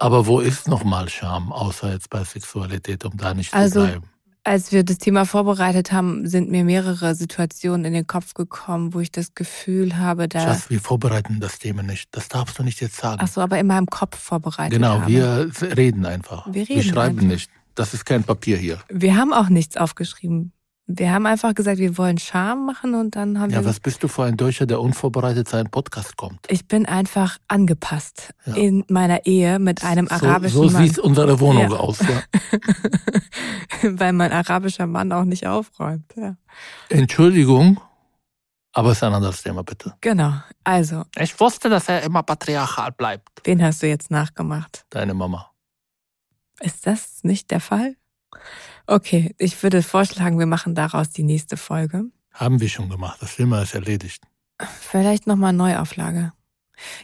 [0.00, 4.04] Aber wo ist nochmal Scham, außer jetzt bei Sexualität, um da nicht also, zu bleiben?
[4.44, 9.00] Als wir das Thema vorbereitet haben, sind mir mehrere Situationen in den Kopf gekommen, wo
[9.00, 10.40] ich das Gefühl habe, da.
[10.40, 12.08] Schatz, wir vorbereiten das Thema nicht.
[12.12, 13.20] Das darfst du nicht jetzt sagen.
[13.22, 14.72] Ach so, aber in meinem Kopf vorbereitet.
[14.72, 15.08] Genau, habe.
[15.08, 16.46] wir reden einfach.
[16.46, 17.32] Wir, reden wir schreiben einfach.
[17.32, 17.50] nicht.
[17.74, 18.78] Das ist kein Papier hier.
[18.88, 20.52] Wir haben auch nichts aufgeschrieben.
[20.90, 23.62] Wir haben einfach gesagt, wir wollen Charme machen und dann haben ja, wir.
[23.62, 26.46] Ja, was bist du für ein Deutscher, der unvorbereitet seinen Podcast kommt?
[26.48, 28.54] Ich bin einfach angepasst ja.
[28.54, 30.86] in meiner Ehe mit einem arabischen so, so Mann.
[30.86, 31.76] So sieht unsere Wohnung ja.
[31.76, 32.22] aus, ja.
[33.82, 36.36] Weil mein arabischer Mann auch nicht aufräumt, ja.
[36.88, 37.78] Entschuldigung,
[38.72, 39.94] aber es ist ein anderes Thema, bitte.
[40.00, 40.32] Genau,
[40.64, 41.04] also.
[41.18, 43.28] Ich wusste, dass er immer patriarchal bleibt.
[43.44, 44.86] Wen hast du jetzt nachgemacht?
[44.88, 45.50] Deine Mama.
[46.60, 47.96] Ist das nicht der Fall?
[48.90, 52.04] Okay, ich würde vorschlagen, wir machen daraus die nächste Folge.
[52.32, 53.18] Haben wir schon gemacht.
[53.20, 54.22] Das Thema ist erledigt.
[54.80, 56.32] Vielleicht nochmal Neuauflage.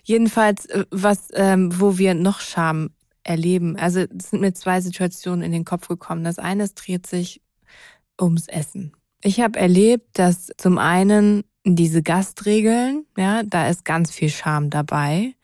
[0.03, 2.91] Jedenfalls, äh, was, ähm, wo wir noch Scham
[3.23, 3.77] erleben.
[3.77, 6.25] Also es sind mir zwei Situationen in den Kopf gekommen.
[6.25, 7.43] Das eine dreht sich
[8.19, 8.97] ums Essen.
[9.23, 15.35] Ich habe erlebt, dass zum einen diese Gastregeln, ja, da ist ganz viel Scham dabei.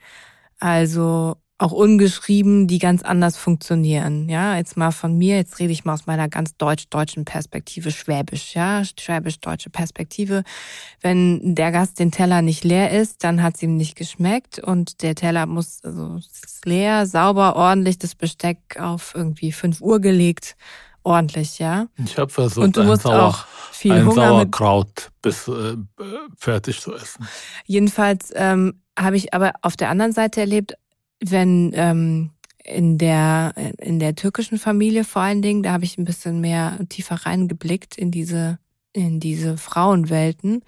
[0.58, 4.30] Also auch ungeschrieben, die ganz anders funktionieren.
[4.30, 8.54] Ja, jetzt mal von mir, jetzt rede ich mal aus meiner ganz deutsch-deutschen Perspektive, schwäbisch,
[8.54, 10.42] ja, schwäbisch-deutsche Perspektive.
[11.02, 15.02] Wenn der Gast den Teller nicht leer ist, dann hat es ihm nicht geschmeckt und
[15.02, 16.20] der Teller muss also
[16.64, 20.56] leer, sauber, ordentlich, das Besteck auf irgendwie fünf Uhr gelegt,
[21.02, 21.88] ordentlich, ja.
[22.02, 25.76] Ich habe versucht, und du musst Sauer, auch viel ein Hunger Sauerkraut bis äh,
[26.38, 27.28] fertig zu essen.
[27.66, 30.74] Jedenfalls ähm, habe ich aber auf der anderen Seite erlebt,
[31.20, 32.30] wenn ähm,
[32.64, 36.78] in der in der türkischen Familie vor allen Dingen, da habe ich ein bisschen mehr
[36.88, 38.58] tiefer reingeblickt in diese
[38.92, 40.62] in diese Frauenwelten,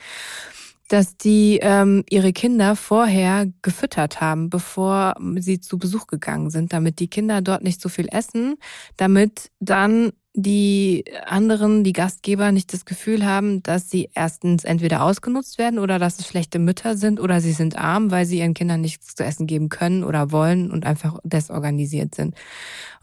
[0.88, 6.98] dass die ähm, ihre Kinder vorher gefüttert haben, bevor sie zu Besuch gegangen sind, damit
[6.98, 8.56] die Kinder dort nicht so viel essen,
[8.96, 15.58] damit dann die anderen, die Gastgeber nicht das Gefühl haben, dass sie erstens entweder ausgenutzt
[15.58, 18.80] werden oder dass es schlechte Mütter sind oder sie sind arm, weil sie ihren Kindern
[18.80, 22.34] nichts zu essen geben können oder wollen und einfach desorganisiert sind.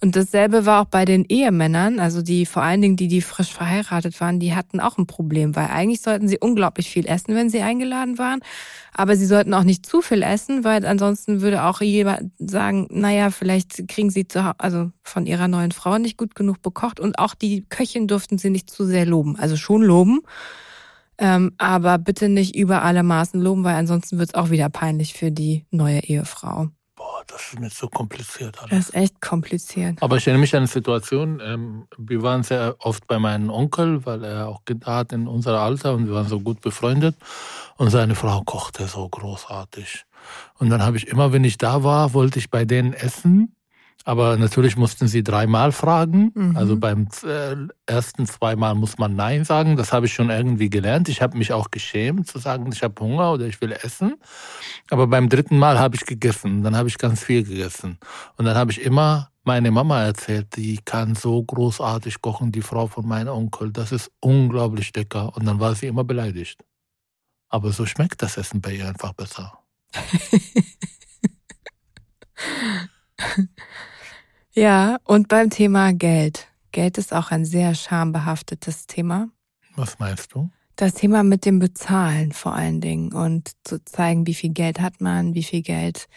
[0.01, 3.53] Und dasselbe war auch bei den Ehemännern, also die vor allen Dingen die, die frisch
[3.53, 7.49] verheiratet waren, die hatten auch ein Problem, weil eigentlich sollten sie unglaublich viel essen, wenn
[7.49, 8.39] sie eingeladen waren,
[8.93, 13.29] aber sie sollten auch nicht zu viel essen, weil ansonsten würde auch jemand sagen, naja,
[13.29, 17.35] vielleicht kriegen sie zu, also von ihrer neuen Frau nicht gut genug bekocht und auch
[17.35, 19.37] die Köchin durften sie nicht zu sehr loben.
[19.37, 20.21] Also schon loben,
[21.17, 25.13] ähm, aber bitte nicht über alle Maßen loben, weil ansonsten wird es auch wieder peinlich
[25.13, 26.69] für die neue Ehefrau.
[26.95, 28.59] Boah, das ist mir so kompliziert.
[28.59, 28.69] Alles.
[28.69, 30.01] Das ist echt kompliziert.
[30.01, 34.05] Aber ich erinnere mich an eine Situation, ähm, wir waren sehr oft bei meinem Onkel,
[34.05, 37.15] weil er auch Kinder hat in unserem Alter und wir waren so gut befreundet.
[37.77, 40.05] Und seine Frau kochte so großartig.
[40.57, 43.55] Und dann habe ich immer, wenn ich da war, wollte ich bei denen essen.
[44.05, 46.31] Aber natürlich mussten sie dreimal fragen.
[46.33, 46.57] Mhm.
[46.57, 49.75] Also beim äh, ersten zweimal muss man Nein sagen.
[49.75, 51.09] Das habe ich schon irgendwie gelernt.
[51.09, 54.15] Ich habe mich auch geschämt zu sagen, ich habe Hunger oder ich will essen.
[54.89, 56.63] Aber beim dritten Mal habe ich gegessen.
[56.63, 57.97] Dann habe ich ganz viel gegessen.
[58.37, 62.87] Und dann habe ich immer meine Mama erzählt, die kann so großartig kochen, die Frau
[62.87, 63.71] von meinem Onkel.
[63.71, 65.35] Das ist unglaublich lecker.
[65.35, 66.63] Und dann war sie immer beleidigt.
[67.49, 69.59] Aber so schmeckt das Essen bei ihr einfach besser.
[74.59, 76.49] Ja, und beim Thema Geld.
[76.73, 79.29] Geld ist auch ein sehr schambehaftetes Thema.
[79.77, 80.49] Was meinst du?
[80.75, 84.99] Das Thema mit dem Bezahlen vor allen Dingen und zu zeigen, wie viel Geld hat
[84.99, 86.07] man, wie viel Geld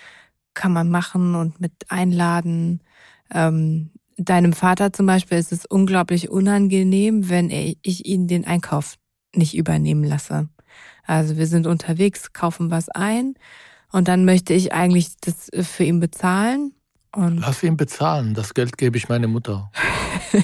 [0.55, 2.83] kann man machen und mit einladen.
[3.33, 8.97] Ähm, deinem Vater zum Beispiel ist es unglaublich unangenehm, wenn ich ihn den Einkauf
[9.37, 10.49] nicht übernehmen lasse.
[11.05, 13.35] Also wir sind unterwegs, kaufen was ein
[13.93, 16.75] und dann möchte ich eigentlich das für ihn bezahlen
[17.15, 19.71] und Lass ihn bezahlen, das Geld gebe ich meine Mutter.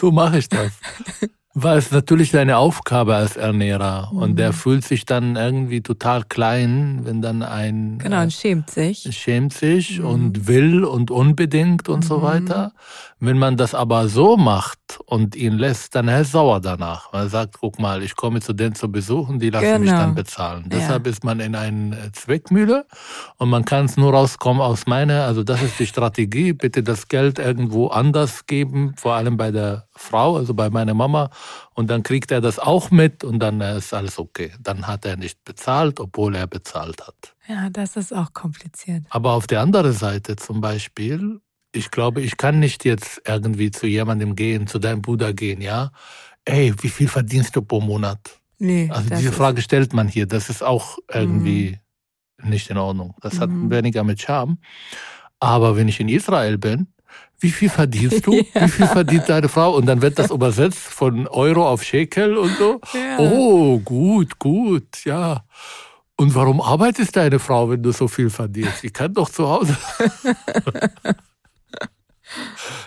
[0.00, 0.72] so mache ich das.
[1.54, 4.18] Weil es natürlich deine Aufgabe als Ernährer mhm.
[4.18, 4.54] und der mhm.
[4.54, 9.98] fühlt sich dann irgendwie total klein, wenn dann ein genau und schämt sich, schämt sich
[9.98, 10.06] mhm.
[10.06, 12.08] und will und unbedingt und mhm.
[12.08, 12.72] so weiter.
[13.18, 17.12] Wenn man das aber so macht und ihn lässt, dann er ist sauer danach.
[17.12, 19.78] Man sagt, guck mal, ich komme zu denen zu besuchen, die lassen genau.
[19.78, 20.62] mich dann bezahlen.
[20.64, 20.78] Ja.
[20.78, 22.86] Deshalb ist man in einer Zweckmühle
[23.36, 27.08] und man kann es nur rauskommen aus meiner, also das ist die Strategie, bitte das
[27.08, 31.30] Geld irgendwo anders geben, vor allem bei der Frau, also bei meiner Mama.
[31.74, 34.52] Und dann kriegt er das auch mit und dann ist alles okay.
[34.60, 37.34] Dann hat er nicht bezahlt, obwohl er bezahlt hat.
[37.48, 39.04] Ja, das ist auch kompliziert.
[39.10, 41.40] Aber auf der anderen Seite zum Beispiel,
[41.72, 45.90] ich glaube, ich kann nicht jetzt irgendwie zu jemandem gehen, zu deinem Bruder gehen, ja?
[46.44, 48.40] Ey, wie viel verdienst du pro Monat?
[48.58, 48.90] Nee.
[48.92, 50.26] Also diese Frage stellt man hier.
[50.26, 51.78] Das ist auch irgendwie
[52.42, 52.50] mhm.
[52.50, 53.14] nicht in Ordnung.
[53.20, 53.40] Das mhm.
[53.40, 54.58] hat weniger mit Charme.
[55.40, 56.88] Aber wenn ich in Israel bin,
[57.40, 58.32] wie viel verdienst du?
[58.54, 58.64] Ja.
[58.64, 59.76] Wie viel verdient deine Frau?
[59.76, 62.80] Und dann wird das übersetzt von Euro auf Shekel und so.
[62.94, 63.18] Ja.
[63.18, 65.44] Oh, gut, gut, ja.
[66.16, 68.82] Und warum arbeitet deine Frau, wenn du so viel verdienst?
[68.82, 69.76] Die kann doch zu Hause.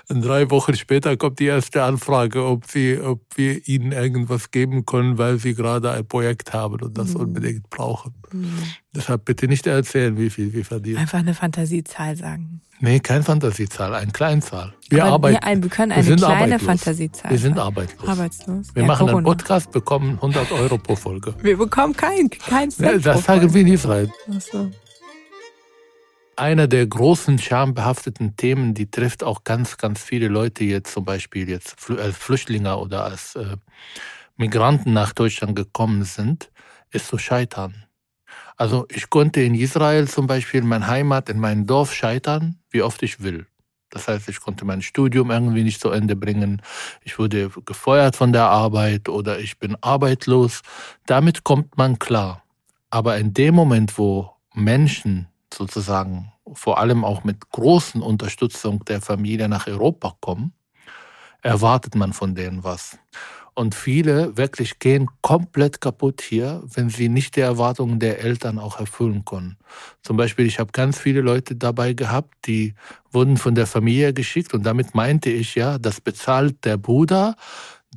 [0.09, 4.85] Und drei Wochen später kommt die erste Anfrage, ob, sie, ob wir ihnen irgendwas geben
[4.85, 7.21] können, weil sie gerade ein Projekt haben und das mhm.
[7.21, 8.13] unbedingt brauchen.
[8.31, 8.57] Mhm.
[8.95, 10.97] Deshalb bitte nicht erzählen, wie viel wir verdienen.
[10.97, 12.61] Einfach eine Fantasiezahl sagen.
[12.83, 14.73] Nee, keine Fantasiezahl, eine Kleinzahl.
[14.89, 15.35] Wir Aber arbeiten.
[15.35, 16.63] Wir, ein, wir können eine wir kleine arbeitslos.
[16.63, 17.31] Fantasiezahl.
[17.31, 18.09] Wir sind arbeitslos.
[18.09, 18.75] arbeitslos.
[18.75, 19.17] Wir ja, machen Corona.
[19.17, 21.35] einen Podcast, bekommen 100 Euro pro Folge.
[21.43, 23.05] Wir bekommen kein, kein Cent.
[23.05, 24.11] Ja, das sagen wir in Israel.
[24.35, 24.71] Ach so
[26.41, 31.47] einer der großen schambehafteten Themen, die trifft auch ganz, ganz viele Leute jetzt zum Beispiel
[31.47, 33.57] jetzt als Flüchtlinge oder als äh,
[34.37, 36.49] Migranten nach Deutschland gekommen sind,
[36.89, 37.85] ist so Scheitern.
[38.57, 42.81] Also ich konnte in Israel zum Beispiel in meiner Heimat, in meinem Dorf scheitern, wie
[42.81, 43.45] oft ich will.
[43.91, 46.63] Das heißt, ich konnte mein Studium irgendwie nicht zu Ende bringen.
[47.03, 50.61] Ich wurde gefeuert von der Arbeit oder ich bin arbeitslos.
[51.05, 52.41] Damit kommt man klar.
[52.89, 59.47] Aber in dem Moment, wo Menschen sozusagen vor allem auch mit großen Unterstützung der Familie
[59.47, 60.53] nach Europa kommen,
[61.41, 62.97] erwartet man von denen was.
[63.53, 68.79] Und viele wirklich gehen komplett kaputt hier, wenn sie nicht die Erwartungen der Eltern auch
[68.79, 69.57] erfüllen können.
[70.03, 72.75] Zum Beispiel, ich habe ganz viele Leute dabei gehabt, die
[73.11, 77.35] wurden von der Familie geschickt und damit meinte ich ja, das bezahlt der Bruder,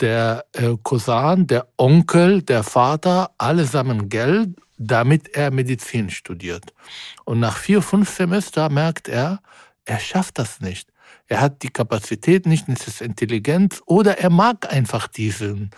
[0.01, 6.73] der äh, Cousin, der Onkel, der Vater, allesamt Geld, damit er Medizin studiert.
[7.25, 9.41] Und nach vier, fünf Semester merkt er,
[9.85, 10.89] er schafft das nicht
[11.27, 15.71] er hat die Kapazität nicht, es ist Intelligenz oder er mag einfach diesen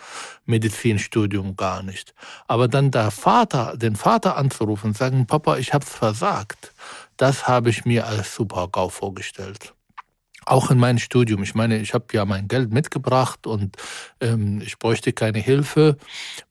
[0.45, 2.13] Medizinstudium gar nicht.
[2.47, 6.73] Aber dann der Vater, den Vater anzurufen und sagen, Papa, ich hab's versagt,
[7.15, 9.73] das habe ich mir als Super-GAU vorgestellt
[10.47, 11.43] auch in meinem Studium.
[11.43, 13.75] Ich meine, ich habe ja mein Geld mitgebracht und
[14.21, 15.97] ähm, ich bräuchte keine Hilfe.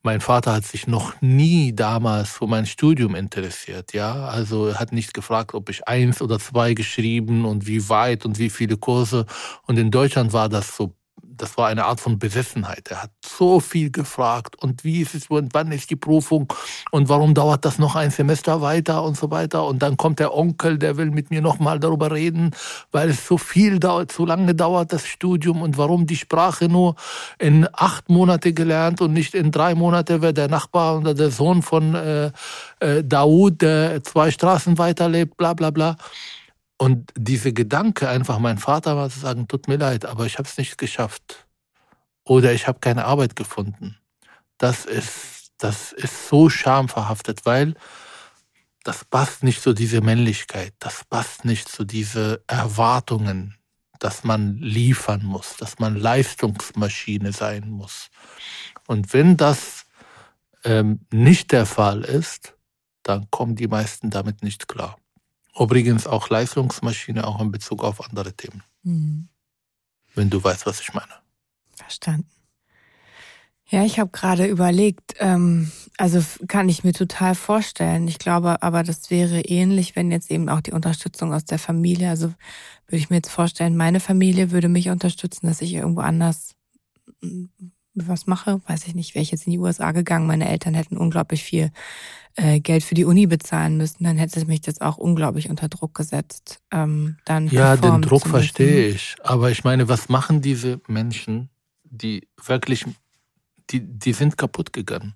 [0.03, 3.93] Mein Vater hat sich noch nie damals für mein Studium interessiert.
[3.93, 8.25] Ja, also er hat nicht gefragt, ob ich eins oder zwei geschrieben und wie weit
[8.25, 9.27] und wie viele Kurse.
[9.67, 12.91] Und in Deutschland war das so das war eine Art von Besessenheit.
[12.91, 16.53] Er hat so viel gefragt und wie ist es und wann ist die Prüfung
[16.91, 19.65] und warum dauert das noch ein Semester weiter und so weiter.
[19.67, 22.53] Und dann kommt der Onkel, der will mit mir nochmal darüber reden,
[22.93, 26.97] weil es so viel dauert, so lange dauert das Studium und warum die Sprache nur
[27.39, 31.63] in acht Monate gelernt und nicht in drei Monate, weil der Nachbar oder der Sohn
[31.63, 32.31] von äh,
[32.81, 35.97] äh, Daoud, der zwei Straßen weiterlebt, bla bla bla.
[36.79, 40.49] Und diese Gedanke, einfach mein Vater war zu sagen, tut mir leid, aber ich habe
[40.49, 41.47] es nicht geschafft.
[42.25, 43.97] Oder ich habe keine Arbeit gefunden.
[44.59, 47.75] Das ist, das ist so schamverhaftet, weil
[48.85, 53.57] das passt nicht zu dieser Männlichkeit, das passt nicht zu diesen Erwartungen,
[53.99, 58.11] dass man liefern muss, dass man Leistungsmaschine sein muss.
[58.87, 59.87] Und wenn das
[60.65, 62.55] ähm, nicht der Fall ist,
[63.03, 64.97] dann kommen die meisten damit nicht klar.
[65.59, 68.63] Übrigens auch Leistungsmaschine, auch in Bezug auf andere Themen.
[68.83, 69.29] Mhm.
[70.15, 71.13] Wenn du weißt, was ich meine.
[71.75, 72.29] Verstanden.
[73.69, 78.07] Ja, ich habe gerade überlegt, ähm, also kann ich mir total vorstellen.
[78.07, 82.11] Ich glaube aber, das wäre ähnlich, wenn jetzt eben auch die Unterstützung aus der Familie,
[82.11, 82.29] also
[82.87, 86.55] würde ich mir jetzt vorstellen, meine Familie würde mich unterstützen, dass ich irgendwo anders
[87.97, 90.97] was mache, weiß ich nicht, wäre ich jetzt in die USA gegangen, meine Eltern hätten
[90.97, 91.71] unglaublich viel
[92.37, 95.95] äh, Geld für die Uni bezahlen müssen, dann hätte mich das auch unglaublich unter Druck
[95.95, 96.61] gesetzt.
[96.71, 99.17] Ähm, dann ja, den Druck verstehe ich.
[99.23, 101.49] Aber ich meine, was machen diese Menschen,
[101.85, 102.85] die wirklich,
[103.71, 105.15] die, die sind kaputt gegangen.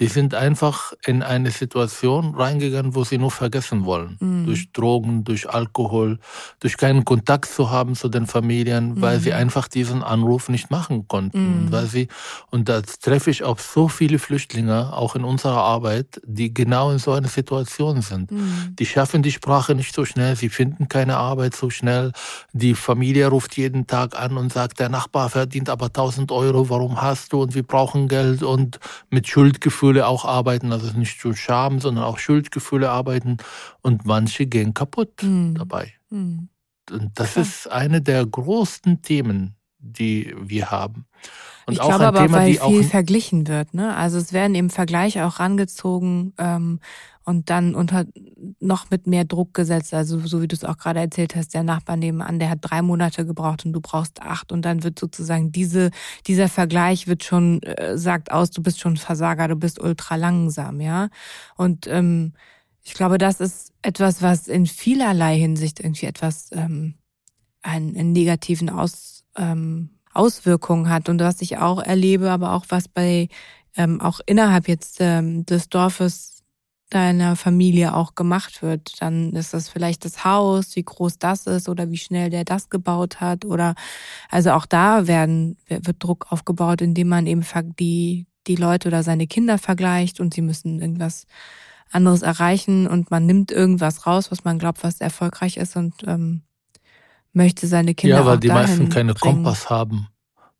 [0.00, 4.16] Die sind einfach in eine Situation reingegangen, wo sie nur vergessen wollen.
[4.18, 4.46] Mhm.
[4.46, 6.18] Durch Drogen, durch Alkohol,
[6.58, 9.22] durch keinen Kontakt zu haben zu den Familien, weil mhm.
[9.22, 11.66] sie einfach diesen Anruf nicht machen konnten.
[11.66, 11.72] Mhm.
[11.72, 12.08] Weil sie,
[12.50, 16.98] und da treffe ich auch so viele Flüchtlinge, auch in unserer Arbeit, die genau in
[16.98, 18.32] so einer Situation sind.
[18.32, 18.74] Mhm.
[18.76, 22.10] Die schaffen die Sprache nicht so schnell, sie finden keine Arbeit so schnell.
[22.52, 27.00] Die Familie ruft jeden Tag an und sagt, der Nachbar verdient aber 1000 Euro, warum
[27.00, 27.42] hast du?
[27.42, 32.04] Und wir brauchen Geld und mit Schuldgefühl Schuldgefühle auch arbeiten, also nicht nur Scham, sondern
[32.04, 33.36] auch Schuldgefühle arbeiten
[33.82, 35.54] und manche gehen kaputt mhm.
[35.56, 35.92] dabei.
[36.10, 36.48] Mhm.
[36.90, 37.42] Und das ja.
[37.42, 41.06] ist eine der größten Themen, die wir haben.
[41.66, 43.74] Und ich auch glaube ein aber, Thema, weil viel verglichen wird.
[43.74, 43.94] Ne?
[43.94, 46.80] Also es werden eben Vergleiche auch rangezogen ähm,
[47.24, 48.04] und dann unter
[48.60, 49.94] noch mit mehr Druck gesetzt.
[49.94, 52.82] Also so wie du es auch gerade erzählt hast, der Nachbar nebenan, der hat drei
[52.82, 54.52] Monate gebraucht und du brauchst acht.
[54.52, 55.90] Und dann wird sozusagen diese,
[56.26, 60.80] dieser Vergleich wird schon, äh, sagt aus, du bist schon Versager, du bist ultra langsam,
[60.80, 61.08] ja.
[61.56, 62.34] Und ähm,
[62.82, 66.94] ich glaube, das ist etwas, was in vielerlei Hinsicht irgendwie etwas ähm,
[67.62, 72.88] einen, einen negativen Aus, ähm, Auswirkungen hat und was ich auch erlebe, aber auch was
[72.88, 73.28] bei
[73.76, 76.33] ähm, auch innerhalb jetzt ähm, des Dorfes
[76.90, 79.00] deiner Familie auch gemacht wird.
[79.00, 82.70] Dann ist das vielleicht das Haus, wie groß das ist oder wie schnell der das
[82.70, 83.74] gebaut hat oder
[84.30, 87.44] also auch da werden wird Druck aufgebaut, indem man eben
[87.78, 91.26] die die Leute oder seine Kinder vergleicht und sie müssen irgendwas
[91.90, 96.42] anderes erreichen und man nimmt irgendwas raus, was man glaubt, was erfolgreich ist und ähm,
[97.32, 99.36] möchte seine Kinder Ja, weil die meisten keine bringen.
[99.36, 100.08] Kompass haben.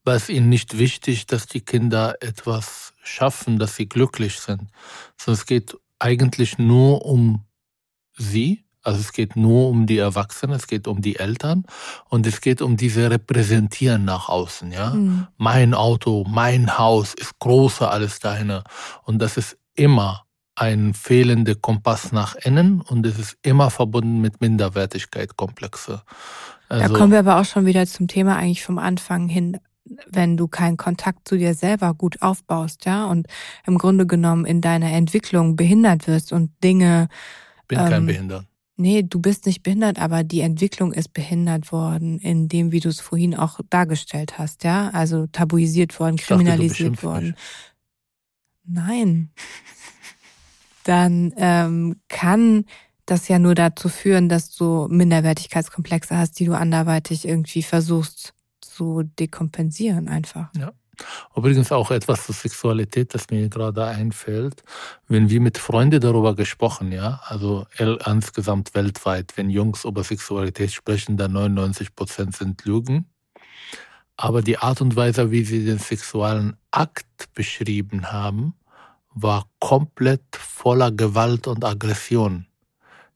[0.05, 4.69] Weil es ihnen nicht wichtig, dass die Kinder etwas schaffen, dass sie glücklich sind.
[5.17, 7.45] Sondern es geht eigentlich nur um
[8.17, 8.65] sie.
[8.83, 11.65] Also es geht nur um die Erwachsenen, es geht um die Eltern
[12.11, 14.91] und es geht um diese Repräsentieren nach außen, ja.
[14.91, 15.27] Mhm.
[15.39, 18.63] Mein Auto, mein Haus ist größer als deine.
[19.05, 24.41] Und das ist immer ein fehlender Kompass nach innen und es ist immer verbunden mit
[24.41, 26.03] Minderwertigkeit, Komplexe.
[26.69, 29.59] Also, da kommen wir aber auch schon wieder zum Thema eigentlich vom Anfang hin,
[30.07, 33.27] wenn du keinen Kontakt zu dir selber gut aufbaust, ja, und
[33.67, 37.09] im Grunde genommen in deiner Entwicklung behindert wirst und Dinge.
[37.69, 38.47] Bin ähm, kein Behindert.
[38.77, 42.89] Nee, du bist nicht behindert, aber die Entwicklung ist behindert worden, in dem, wie du
[42.89, 44.91] es vorhin auch dargestellt hast, ja?
[44.91, 47.27] Also tabuisiert worden, ich kriminalisiert dachte, worden.
[47.27, 47.37] Mich.
[48.65, 49.31] Nein.
[50.83, 52.65] Dann ähm, kann
[53.07, 58.35] das ja nur dazu führen, dass du Minderwertigkeitskomplexe hast, die du anderweitig irgendwie versuchst
[58.75, 60.49] zu dekompensieren einfach.
[60.57, 60.73] Ja.
[61.35, 64.63] Übrigens auch etwas zur Sexualität, das mir gerade einfällt.
[65.09, 71.17] Wenn wir mit Freunden darüber gesprochen, ja, also insgesamt weltweit, wenn Jungs über Sexualität sprechen,
[71.17, 73.07] dann 99 Prozent sind Lügen.
[74.17, 78.55] Aber die Art und Weise, wie sie den sexuellen Akt beschrieben haben,
[79.13, 82.47] war komplett voller Gewalt und Aggression.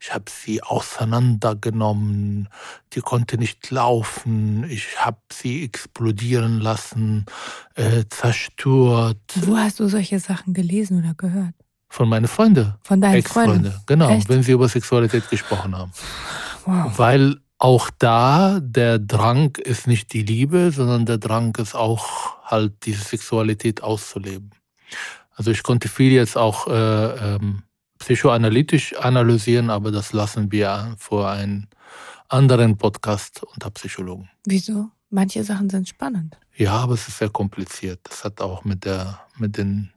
[0.01, 2.49] Ich habe sie auseinandergenommen,
[2.92, 7.26] die konnte nicht laufen, ich habe sie explodieren lassen,
[7.74, 9.18] äh, zerstört.
[9.34, 11.55] Wo hast du solche Sachen gelesen oder gehört?
[11.88, 12.74] Von meinen Freunden.
[12.82, 13.74] Von deinen Freunden?
[13.86, 14.28] Genau, Echt?
[14.28, 15.92] wenn sie über Sexualität gesprochen haben.
[16.64, 16.96] Wow.
[16.99, 22.86] Weil auch da der Drang ist nicht die Liebe, sondern der Drang ist auch halt
[22.86, 24.51] diese Sexualität auszuleben.
[25.34, 27.62] Also ich konnte viel jetzt auch äh, ähm,
[27.99, 31.66] psychoanalytisch analysieren, aber das lassen wir vor einem
[32.28, 34.28] anderen Podcast unter Psychologen.
[34.44, 34.90] Wieso?
[35.11, 36.38] Manche Sachen sind spannend.
[36.57, 38.01] Ja, aber es ist sehr kompliziert.
[38.05, 39.90] Das hat auch mit der, mit den,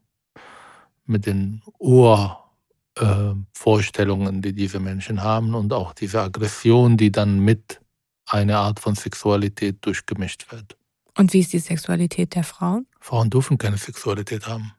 [1.06, 7.82] mit den Urvorstellungen, äh, die diese Menschen haben und auch diese Aggression, die dann mit
[8.26, 10.78] einer Art von Sexualität durchgemischt wird.
[11.18, 12.88] Und wie ist die Sexualität der Frauen?
[13.02, 14.72] Frauen dürfen keine Sexualität haben.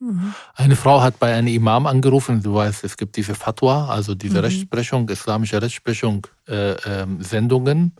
[0.00, 0.34] Mhm.
[0.54, 4.38] Eine Frau hat bei einem Imam angerufen, du weißt, es gibt diese Fatwa, also diese
[4.38, 4.44] mhm.
[4.44, 7.92] Rechtsprechung, islamische Rechtsprechung, äh, äh, Sendungen,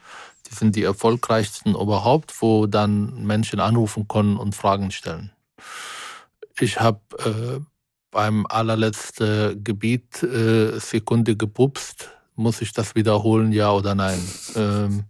[0.48, 5.32] die sind die erfolgreichsten überhaupt, wo dann Menschen anrufen können und Fragen stellen.
[6.60, 7.60] Ich habe äh,
[8.10, 12.10] beim allerletzten Gebiet äh, Sekunde gepupst.
[12.34, 14.20] Muss ich das wiederholen, ja oder nein?
[14.54, 15.04] Ähm,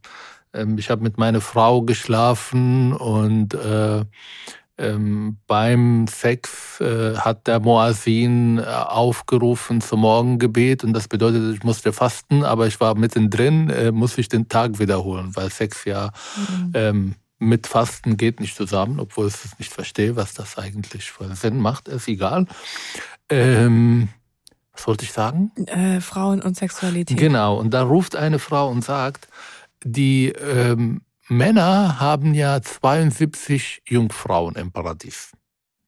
[0.52, 4.04] ähm, ich habe mit meiner Frau geschlafen und äh,
[4.78, 11.64] ähm, beim Sex äh, hat der Moasin äh, aufgerufen zum Morgengebet und das bedeutet, ich
[11.64, 16.12] musste fasten, aber ich war mittendrin, äh, muss ich den Tag wiederholen, weil Sex ja
[16.36, 16.70] mhm.
[16.74, 21.34] ähm, mit Fasten geht nicht zusammen, obwohl ich es nicht verstehe, was das eigentlich für
[21.34, 22.46] Sinn macht, ist egal.
[23.28, 24.08] Ähm,
[24.72, 25.52] was wollte ich sagen?
[25.66, 27.16] Äh, Frauen und Sexualität.
[27.16, 29.28] Genau, und da ruft eine Frau und sagt,
[29.84, 35.32] die ähm, Männer haben ja 72 Jungfrauen im Paradies,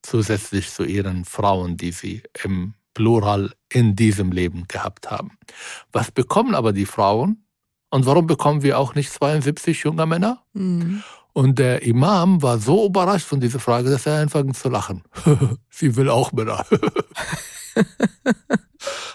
[0.03, 5.39] zusätzlich zu ihren Frauen, die sie im Plural in diesem Leben gehabt haben.
[5.93, 7.47] Was bekommen aber die Frauen?
[7.89, 10.45] Und warum bekommen wir auch nicht 72 junge Männer?
[10.53, 11.03] Mhm.
[11.33, 15.03] Und der Imam war so überrascht von dieser Frage, dass er anfing zu lachen.
[15.71, 16.67] sie will auch Männer.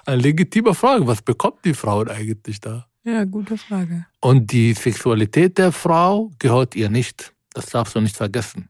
[0.05, 1.07] Eine legitime Frage.
[1.07, 2.87] Was bekommt die Frauen eigentlich da?
[3.05, 4.07] Ja, gute Frage.
[4.19, 7.33] Und die Sexualität der Frau gehört ihr nicht.
[7.53, 8.67] Das darfst du nicht vergessen.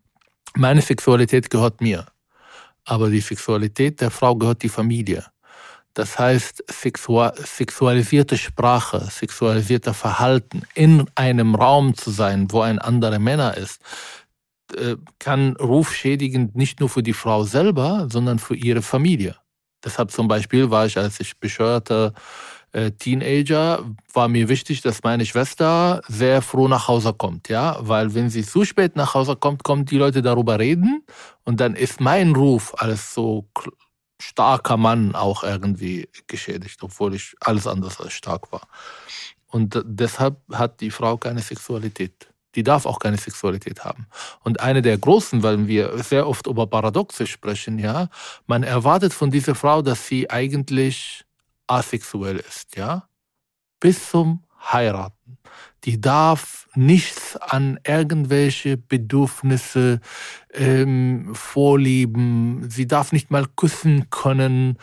[0.56, 2.06] Meine Sexualität gehört mir.
[2.84, 5.26] Aber die Sexualität der Frau gehört die Familie.
[5.94, 13.56] Das heißt, sexualisierte Sprache, sexualisierte Verhalten in einem Raum zu sein, wo ein anderer Männer
[13.56, 13.82] ist,
[14.76, 19.38] äh, kann rufschädigend nicht nur für die Frau selber, sondern für ihre Familie.
[19.86, 22.14] Deshalb zum Beispiel war ich, als ich bescheuerte
[22.76, 28.14] äh, Teenager war mir wichtig, dass meine Schwester sehr froh nach Hause kommt, ja, weil
[28.14, 31.06] wenn sie zu spät nach Hause kommt, kommen die Leute darüber reden
[31.46, 33.48] und dann ist mein Ruf als so
[34.22, 38.68] starker Mann auch irgendwie geschädigt, obwohl ich alles anders als stark war.
[39.48, 42.28] Und deshalb hat die Frau keine Sexualität.
[42.56, 44.08] Die darf auch keine Sexualität haben.
[44.44, 48.10] Und eine der großen, weil wir sehr oft über Paradoxe sprechen, ja,
[48.48, 51.25] man erwartet von dieser Frau, dass sie eigentlich
[51.68, 53.08] asexuell ist, ja,
[53.80, 55.38] bis zum Heiraten.
[55.84, 60.02] Die darf nichts an irgendwelche Bedürfnisse,
[60.54, 64.78] ähm, Vorlieben, sie darf nicht mal küssen können.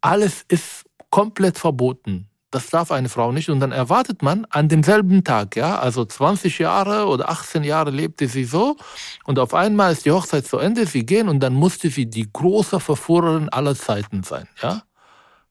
[0.00, 2.26] Alles ist komplett verboten.
[2.50, 3.48] Das darf eine Frau nicht.
[3.48, 8.26] Und dann erwartet man an demselben Tag, ja, also 20 Jahre oder 18 Jahre lebte
[8.26, 8.76] sie so.
[9.24, 12.28] Und auf einmal ist die Hochzeit zu Ende, sie gehen und dann musste sie die
[12.32, 14.82] große Verführerin aller Zeiten sein, ja.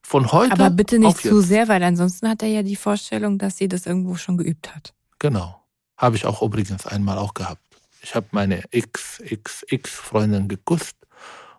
[0.01, 0.53] Von heute.
[0.53, 3.85] Aber bitte nicht zu sehr, weil ansonsten hat er ja die Vorstellung, dass sie das
[3.85, 4.93] irgendwo schon geübt hat.
[5.19, 5.61] Genau.
[5.97, 7.61] Habe ich auch übrigens einmal auch gehabt.
[8.01, 10.95] Ich habe meine XXX-Freundin geküsst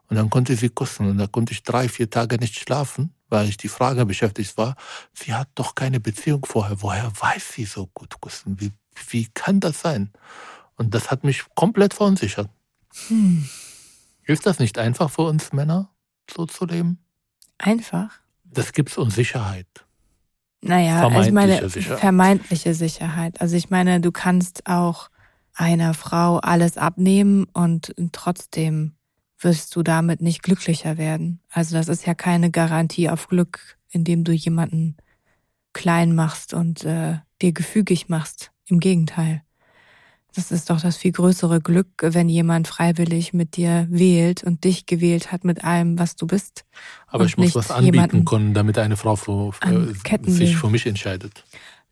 [0.09, 3.49] und dann konnte sie küssen und da konnte ich drei, vier Tage nicht schlafen, weil
[3.49, 4.75] ich die Frage beschäftigt war,
[5.13, 6.83] sie hat doch keine Beziehung vorher.
[6.83, 8.59] Woher weiß sie so gut küssen?
[8.61, 8.73] Wie,
[9.11, 10.11] wie kann das sein?
[10.77, 12.49] Und das hat mich komplett verunsichert.
[13.09, 13.49] Hm.
[14.25, 15.91] Ist das nicht einfach für uns Männer,
[16.35, 16.99] so zu leben?
[17.59, 18.11] Einfach?
[18.53, 19.67] Das gibt uns Sicherheit.
[20.63, 22.01] Naja, also ich meine, Sicherheit.
[22.01, 23.41] vermeintliche Sicherheit.
[23.41, 25.11] Also ich meine, du kannst auch
[25.55, 28.93] einer Frau alles abnehmen und trotzdem
[29.39, 31.41] wirst du damit nicht glücklicher werden.
[31.51, 34.97] Also das ist ja keine Garantie auf Glück, indem du jemanden
[35.73, 38.53] klein machst und äh, dir gefügig machst.
[38.67, 39.43] Im Gegenteil.
[40.35, 44.87] Das ist doch das viel größere Glück, wenn jemand freiwillig mit dir wählt und dich
[44.87, 46.65] gewählt hat mit allem, was du bist.
[47.09, 51.45] Aber ich muss was anbieten können, damit eine Frau für, äh, sich für mich entscheidet.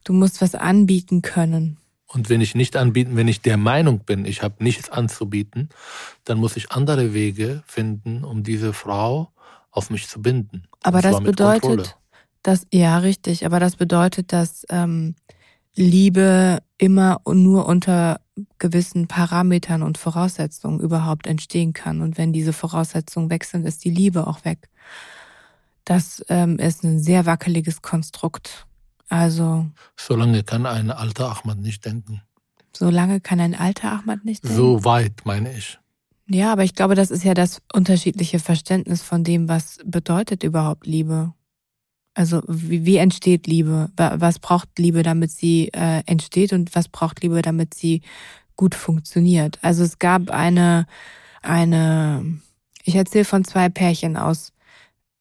[0.04, 1.78] Du musst was anbieten können.
[2.06, 5.68] Und wenn ich nicht anbieten, wenn ich der Meinung bin, ich habe nichts anzubieten,
[6.24, 9.30] dann muss ich andere Wege finden, um diese Frau
[9.70, 10.62] auf mich zu binden.
[10.82, 11.96] Aber das bedeutet,
[12.42, 15.16] dass ja richtig, aber das bedeutet, dass ähm,
[15.76, 18.20] Liebe immer nur unter
[18.58, 22.00] gewissen Parametern und Voraussetzungen überhaupt entstehen kann.
[22.00, 24.68] Und wenn diese Voraussetzungen weg sind, ist die Liebe auch weg.
[25.84, 28.66] Das ähm, ist ein sehr wackeliges Konstrukt.
[29.08, 29.66] Also.
[29.96, 32.22] Solange kann ein alter Ahmad nicht denken.
[32.76, 34.56] Solange kann ein alter Ahmad nicht denken.
[34.56, 35.78] So weit, meine ich.
[36.30, 40.86] Ja, aber ich glaube, das ist ja das unterschiedliche Verständnis von dem, was bedeutet überhaupt
[40.86, 41.32] Liebe.
[42.18, 43.92] Also wie, wie entsteht Liebe?
[43.94, 48.02] Was braucht Liebe, damit sie äh, entsteht und was braucht Liebe, damit sie
[48.56, 49.60] gut funktioniert?
[49.62, 50.88] Also es gab eine,
[51.42, 52.40] eine,
[52.82, 54.52] ich erzähle von zwei Pärchen aus,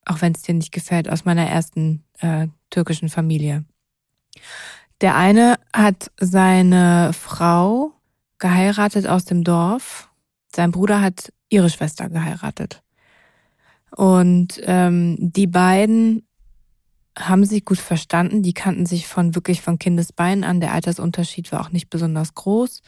[0.06, 3.64] auch wenn es dir nicht gefällt, aus meiner ersten äh, türkischen Familie.
[5.00, 7.92] Der eine hat seine Frau
[8.40, 10.10] geheiratet aus dem Dorf.
[10.52, 12.82] Sein Bruder hat ihre Schwester geheiratet.
[13.92, 16.27] Und ähm, die beiden
[17.18, 18.42] haben sich gut verstanden.
[18.42, 20.60] Die kannten sich von wirklich von Kindesbeinen an.
[20.60, 22.82] Der Altersunterschied war auch nicht besonders groß.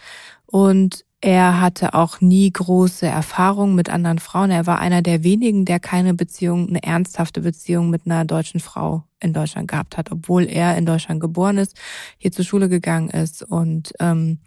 [0.46, 4.50] Und er hatte auch nie große Erfahrungen mit anderen Frauen.
[4.50, 9.04] Er war einer der wenigen, der keine Beziehung, eine ernsthafte Beziehung mit einer deutschen Frau
[9.20, 11.76] in Deutschland gehabt hat, obwohl er in Deutschland geboren ist,
[12.16, 13.42] hier zur Schule gegangen ist.
[13.42, 14.38] Und ähm,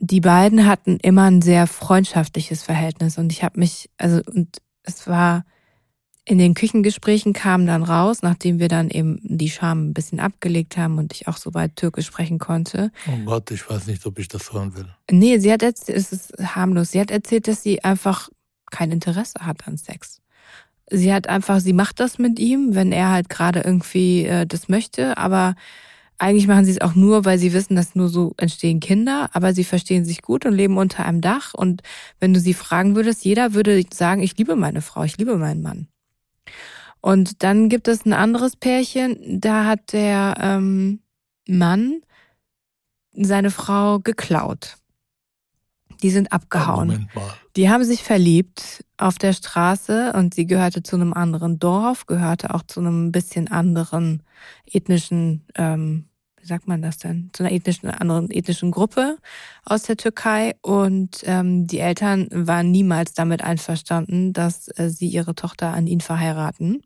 [0.00, 3.16] die beiden hatten immer ein sehr freundschaftliches Verhältnis.
[3.16, 5.44] Und ich habe mich, also, und es war
[6.30, 10.76] in den Küchengesprächen kam dann raus, nachdem wir dann eben die Scham ein bisschen abgelegt
[10.76, 12.92] haben und ich auch soweit Türkisch sprechen konnte.
[13.08, 14.86] Oh Gott, ich weiß nicht, ob ich das hören will.
[15.10, 16.92] Nee, sie hat erzählt, es ist harmlos.
[16.92, 18.28] Sie hat erzählt, dass sie einfach
[18.70, 20.20] kein Interesse hat an Sex.
[20.88, 24.68] Sie hat einfach, sie macht das mit ihm, wenn er halt gerade irgendwie äh, das
[24.68, 25.56] möchte, aber
[26.18, 29.52] eigentlich machen sie es auch nur, weil sie wissen, dass nur so entstehen Kinder, aber
[29.52, 31.54] sie verstehen sich gut und leben unter einem Dach.
[31.54, 31.82] Und
[32.20, 35.62] wenn du sie fragen würdest, jeder würde sagen, ich liebe meine Frau, ich liebe meinen
[35.62, 35.88] Mann.
[37.00, 41.00] Und dann gibt es ein anderes Pärchen, da hat der ähm,
[41.48, 42.02] Mann
[43.12, 44.76] seine Frau geklaut.
[46.02, 47.10] Die sind abgehauen.
[47.56, 52.54] Die haben sich verliebt auf der Straße und sie gehörte zu einem anderen Dorf, gehörte
[52.54, 54.22] auch zu einem bisschen anderen
[54.64, 56.09] ethnischen ähm,
[56.40, 59.18] wie sagt man das denn, zu einer ethnischen, anderen ethnischen Gruppe
[59.64, 60.54] aus der Türkei.
[60.62, 66.00] Und ähm, die Eltern waren niemals damit einverstanden, dass äh, sie ihre Tochter an ihn
[66.00, 66.82] verheiraten.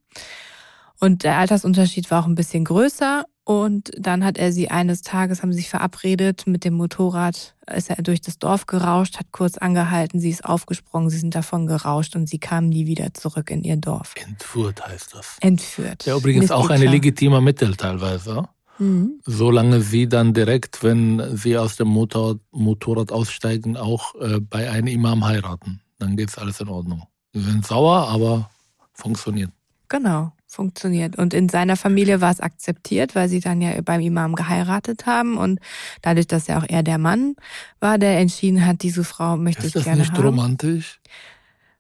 [1.01, 3.25] Und der Altersunterschied war auch ein bisschen größer.
[3.45, 7.91] Und dann hat er sie eines Tages, haben sie sich verabredet, mit dem Motorrad ist
[7.91, 12.17] er durch das Dorf gerauscht, hat kurz angehalten, sie ist aufgesprungen, sie sind davon gerauscht
[12.17, 14.15] und sie kamen nie wieder zurück in ihr Dorf.
[14.17, 15.37] Entführt heißt das.
[15.41, 16.07] Entführt.
[16.07, 18.49] Ja, übrigens auch ein legitimer Mittel teilweise.
[18.79, 19.20] Mhm.
[19.25, 24.89] Solange sie dann direkt, wenn sie aus dem Motor, Motorrad aussteigen, auch äh, bei einem
[24.89, 25.81] Imam heiraten.
[25.99, 27.03] Dann geht's alles in Ordnung.
[27.33, 28.51] Sie sind sauer, aber
[28.93, 29.51] funktioniert.
[29.89, 31.16] Genau, funktioniert.
[31.16, 35.37] Und in seiner Familie war es akzeptiert, weil sie dann ja beim Imam geheiratet haben.
[35.37, 35.61] Und
[36.03, 37.37] dadurch, dass er auch er der Mann
[37.81, 40.01] war, der entschieden hat, diese Frau möchte ich gerne haben.
[40.01, 41.01] Ist das nicht romantisch?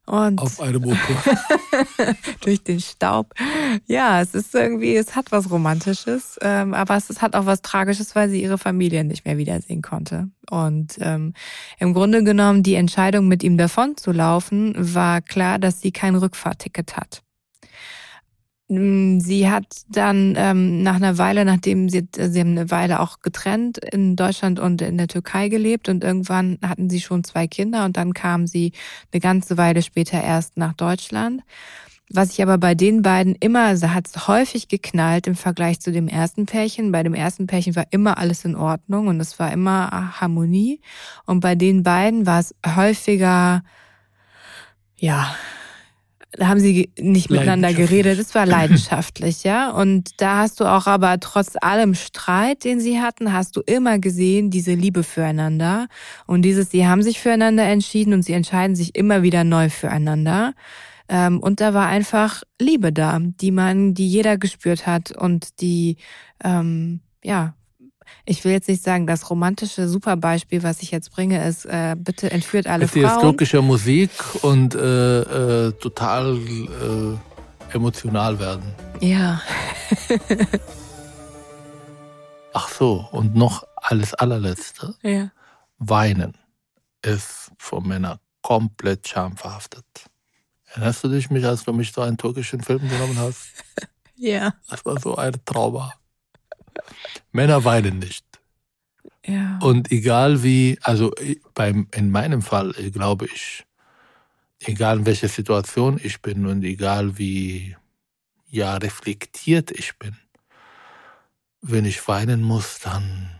[0.06, 0.96] Und auf Motor.
[2.42, 3.34] durch den Staub.
[3.86, 8.14] Ja, es ist irgendwie, es hat was Romantisches, ähm, aber es hat auch was Tragisches,
[8.14, 10.28] weil sie ihre Familie nicht mehr wiedersehen konnte.
[10.50, 11.32] Und ähm,
[11.78, 16.16] im Grunde genommen die Entscheidung, mit ihm davon zu laufen, war klar, dass sie kein
[16.16, 17.23] Rückfahrticket hat.
[18.68, 23.20] Mm, sie hat dann ähm, nach einer Weile, nachdem sie, sie haben eine Weile auch
[23.20, 27.84] getrennt in Deutschland und in der Türkei gelebt und irgendwann hatten sie schon zwei Kinder
[27.84, 28.72] und dann kam sie
[29.12, 31.42] eine ganze Weile später erst nach Deutschland.
[32.10, 35.90] Was ich aber bei den beiden immer, also hat es häufig geknallt im Vergleich zu
[35.90, 36.92] dem ersten Pärchen.
[36.92, 40.80] Bei dem ersten Pärchen war immer alles in Ordnung und es war immer Harmonie.
[41.26, 43.62] Und bei den beiden war es häufiger,
[44.96, 45.34] ja,
[46.40, 49.70] haben sie nicht miteinander geredet, es war leidenschaftlich, ja.
[49.70, 53.98] Und da hast du auch aber trotz allem Streit, den sie hatten, hast du immer
[53.98, 55.86] gesehen, diese Liebe füreinander.
[56.26, 60.54] Und dieses, sie haben sich füreinander entschieden und sie entscheiden sich immer wieder neu füreinander.
[61.08, 65.96] Ähm, und da war einfach Liebe da, die man, die jeder gespürt hat und die,
[66.42, 67.54] ähm, ja,
[68.24, 72.30] ich will jetzt nicht sagen, das romantische Superbeispiel, was ich jetzt bringe, ist, äh, bitte
[72.30, 73.04] entführt alle Frauen.
[73.04, 74.10] Ist türkische Musik
[74.42, 78.74] und äh, äh, total äh, emotional werden.
[79.00, 79.42] Ja.
[82.52, 84.94] Ach so, und noch alles allerletzte.
[85.02, 85.30] Ja.
[85.78, 86.34] Weinen
[87.02, 89.84] ist von Männern komplett schamverhaftet.
[90.66, 93.48] Erinnerst du dich mich, als du mich so einen türkischen Film genommen hast?
[94.16, 94.54] ja.
[94.68, 95.92] Das war so ein Trauma.
[97.32, 98.24] Männer weinen nicht.
[99.26, 99.58] Ja.
[99.62, 101.12] Und egal wie, also
[101.54, 103.64] beim, in meinem Fall, glaube ich,
[104.60, 107.76] egal in welcher Situation ich bin und egal wie
[108.48, 110.16] ja reflektiert ich bin,
[111.62, 113.30] wenn ich weinen muss, dann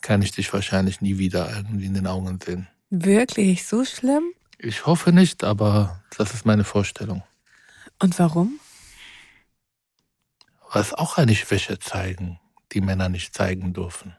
[0.00, 2.68] kann ich dich wahrscheinlich nie wieder irgendwie in den Augen sehen.
[2.90, 4.24] Wirklich so schlimm?
[4.58, 7.22] Ich hoffe nicht, aber das ist meine Vorstellung.
[7.98, 8.58] Und warum?
[10.72, 12.38] Was auch eine Schwäche zeigen,
[12.72, 14.14] die Männer nicht zeigen dürfen.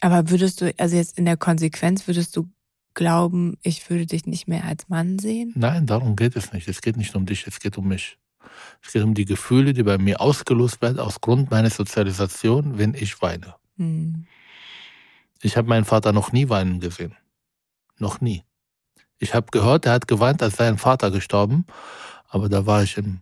[0.00, 2.50] Aber würdest du, also jetzt in der Konsequenz, würdest du
[2.94, 5.52] glauben, ich würde dich nicht mehr als Mann sehen?
[5.54, 6.68] Nein, darum geht es nicht.
[6.68, 8.18] Es geht nicht um dich, es geht um mich.
[8.82, 12.94] Es geht um die Gefühle, die bei mir ausgelöst werden aus Grund meiner Sozialisation, wenn
[12.94, 13.54] ich weine.
[13.76, 14.26] Hm.
[15.42, 17.14] Ich habe meinen Vater noch nie weinen gesehen.
[17.98, 18.42] Noch nie.
[19.18, 21.66] Ich habe gehört, er hat geweint, als sein Vater gestorben,
[22.28, 23.20] aber da war ich im,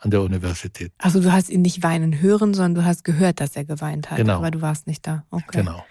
[0.00, 0.92] an der Universität.
[0.98, 4.16] Also du hast ihn nicht weinen hören, sondern du hast gehört, dass er geweint hat,
[4.16, 4.36] genau.
[4.38, 5.24] aber du warst nicht da.
[5.30, 5.58] Okay.
[5.58, 5.84] Genau.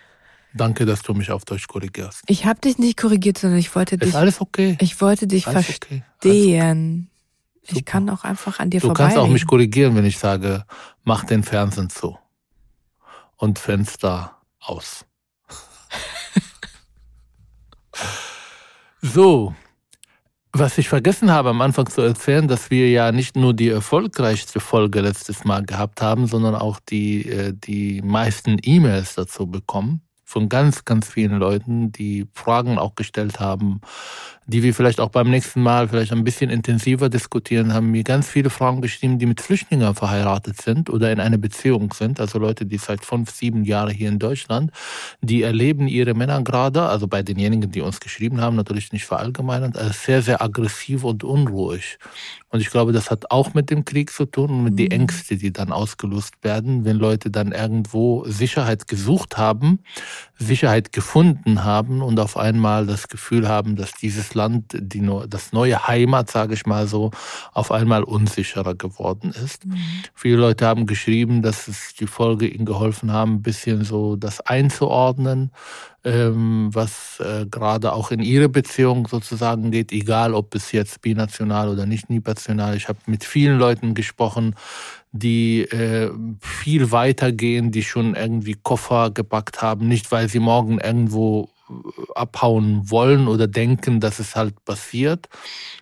[0.54, 2.24] Danke, dass du mich auf Deutsch korrigierst.
[2.26, 4.10] Ich habe dich nicht korrigiert, sondern ich wollte dich.
[4.10, 4.78] Ist alles okay?
[4.82, 6.04] Ich wollte dich alles verstehen.
[6.18, 6.60] Okay.
[6.60, 7.78] Okay.
[7.78, 8.94] Ich kann auch einfach an dir vorbei.
[8.96, 10.66] Du kannst auch mich korrigieren, wenn ich sage,
[11.04, 12.18] mach den Fernsehen zu
[13.38, 15.06] und Fenster aus.
[19.02, 19.56] So,
[20.52, 24.60] was ich vergessen habe am Anfang zu erzählen, dass wir ja nicht nur die erfolgreichste
[24.60, 30.48] Folge letztes Mal gehabt haben, sondern auch die, äh, die meisten E-Mails dazu bekommen von
[30.48, 33.82] ganz, ganz vielen Leuten, die Fragen auch gestellt haben,
[34.50, 38.28] die wir vielleicht auch beim nächsten Mal vielleicht ein bisschen intensiver diskutieren, haben mir ganz
[38.28, 42.66] viele Frauen geschrieben, die mit Flüchtlingen verheiratet sind oder in einer Beziehung sind, also Leute,
[42.66, 44.72] die seit fünf, sieben Jahren hier in Deutschland,
[45.22, 49.78] die erleben ihre Männer gerade, also bei denjenigen, die uns geschrieben haben, natürlich nicht verallgemeinert,
[49.78, 52.00] als sehr, sehr aggressiv und unruhig.
[52.52, 54.78] Und ich glaube, das hat auch mit dem Krieg zu tun und mit mhm.
[54.78, 59.80] den Ängsten, die dann ausgelöst werden, wenn Leute dann irgendwo Sicherheit gesucht haben,
[60.38, 65.88] Sicherheit gefunden haben und auf einmal das Gefühl haben, dass dieses Land, die, das neue
[65.88, 67.12] Heimat, sage ich mal so,
[67.54, 69.66] auf einmal unsicherer geworden ist.
[69.66, 69.78] Mhm.
[70.16, 74.40] Viele Leute haben geschrieben, dass es die Folge ihnen geholfen haben, ein bisschen so das
[74.42, 75.52] einzuordnen,
[76.06, 81.68] ähm, was äh, gerade auch in ihre Beziehung sozusagen geht, egal ob es jetzt binational
[81.68, 82.78] oder nicht binational.
[82.78, 84.56] Ich habe mit vielen Leuten gesprochen,
[85.12, 90.80] die äh, viel weiter gehen, die schon irgendwie Koffer gepackt haben, nicht weil sie morgen
[90.80, 91.50] irgendwo
[92.16, 95.30] abhauen wollen oder denken, dass es halt passiert,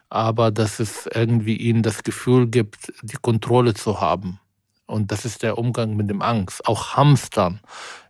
[0.09, 4.39] aber dass es irgendwie ihnen das Gefühl gibt, die Kontrolle zu haben.
[4.85, 6.65] Und das ist der Umgang mit dem Angst.
[6.67, 7.59] Auch Hamstern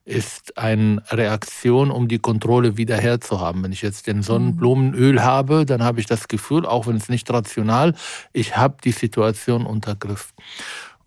[0.06, 3.62] ist eine Reaktion, um die Kontrolle wiederherzuhaben.
[3.64, 7.30] Wenn ich jetzt den Sonnenblumenöl habe, dann habe ich das Gefühl, auch wenn es nicht
[7.30, 7.94] rational,
[8.32, 10.34] ich habe die Situation unter Griff.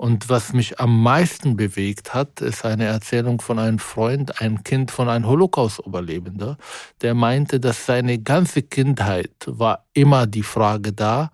[0.01, 4.91] Und was mich am meisten bewegt hat, ist eine Erzählung von einem Freund, ein Kind
[4.91, 6.57] von einem Holocaust-Überlebender,
[7.03, 11.31] der meinte, dass seine ganze Kindheit war immer die Frage da,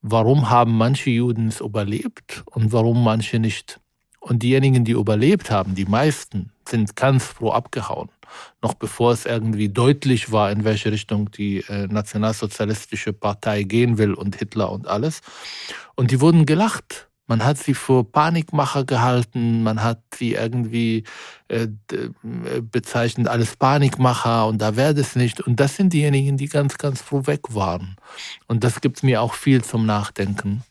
[0.00, 3.78] warum haben manche Juden es überlebt und warum manche nicht.
[4.18, 8.08] Und diejenigen, die überlebt haben, die meisten, sind ganz froh abgehauen.
[8.62, 14.12] Noch bevor es irgendwie deutlich war, in welche Richtung die äh, nationalsozialistische Partei gehen will
[14.12, 15.20] und Hitler und alles.
[15.94, 17.06] Und die wurden gelacht.
[17.26, 21.04] Man hat sie für Panikmacher gehalten, man hat sie irgendwie
[21.48, 25.40] äh, äh bezeichnet als Panikmacher und da werde es nicht.
[25.40, 27.96] Und das sind diejenigen, die ganz, ganz froh weg waren.
[28.48, 30.64] Und das gibt mir auch viel zum Nachdenken.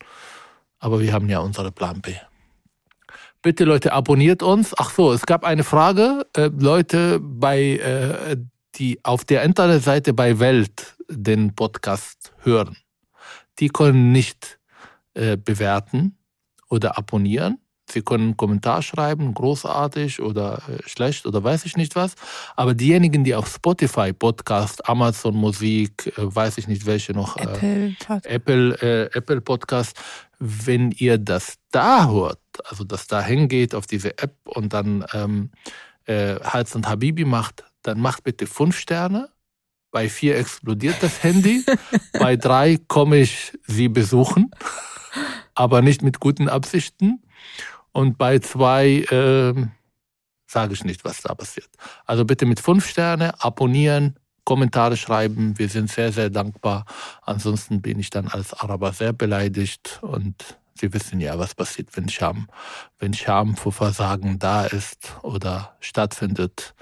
[0.79, 2.15] Aber wir haben ja unsere Plan B.
[3.41, 4.77] Bitte Leute, abonniert uns.
[4.77, 6.27] Ach so, es gab eine Frage.
[6.35, 8.37] Äh, Leute, bei äh,
[8.75, 12.77] die auf der Internetseite bei Welt den Podcast hören,
[13.59, 14.59] die können nicht
[15.13, 16.17] äh, bewerten
[16.71, 17.59] oder abonnieren.
[17.89, 22.15] Sie können einen Kommentar schreiben, großartig oder äh, schlecht oder weiß ich nicht was.
[22.55, 27.43] Aber diejenigen, die auf Spotify, Podcast, Amazon Musik, äh, weiß ich nicht welche noch, äh,
[27.43, 29.97] Apple, Pod Apple, äh, Apple Podcast,
[30.39, 35.51] wenn ihr das da hört, also das da hingeht auf diese App und dann ähm,
[36.05, 39.29] äh, Hals und Habibi macht, dann macht bitte fünf Sterne.
[39.91, 41.65] Bei vier explodiert das Handy.
[42.13, 44.49] Bei drei komme ich sie besuchen,
[45.55, 47.21] aber nicht mit guten Absichten.
[47.91, 49.53] Und bei zwei äh,
[50.47, 51.69] sage ich nicht, was da passiert.
[52.05, 55.57] Also bitte mit fünf Sterne abonnieren, Kommentare schreiben.
[55.57, 56.85] Wir sind sehr, sehr dankbar.
[57.21, 62.09] Ansonsten bin ich dann als Araber sehr beleidigt und Sie wissen ja, was passiert, wenn
[62.09, 62.47] Scham,
[62.97, 66.73] wenn Scham vor Versagen da ist oder stattfindet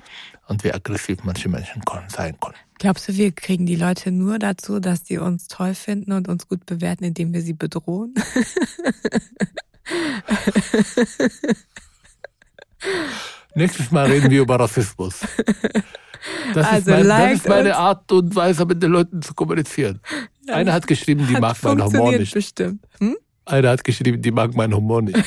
[0.49, 2.55] und wie aggressiv manche Menschen sein können.
[2.79, 6.47] Glaubst du, wir kriegen die Leute nur dazu, dass sie uns toll finden und uns
[6.47, 8.15] gut bewerten, indem wir sie bedrohen?
[13.55, 15.19] Nächstes Mal reden wir über Rassismus.
[16.53, 20.01] Das, also ist, mein, das ist meine Art und Weise, mit den Leuten zu kommunizieren.
[20.47, 22.33] Ja, Einer hat geschrieben, die mag meinen Humor nicht.
[22.33, 22.85] bestimmt.
[22.99, 23.15] Hm?
[23.45, 25.17] Einer hat geschrieben, die mag meinen Humor nicht.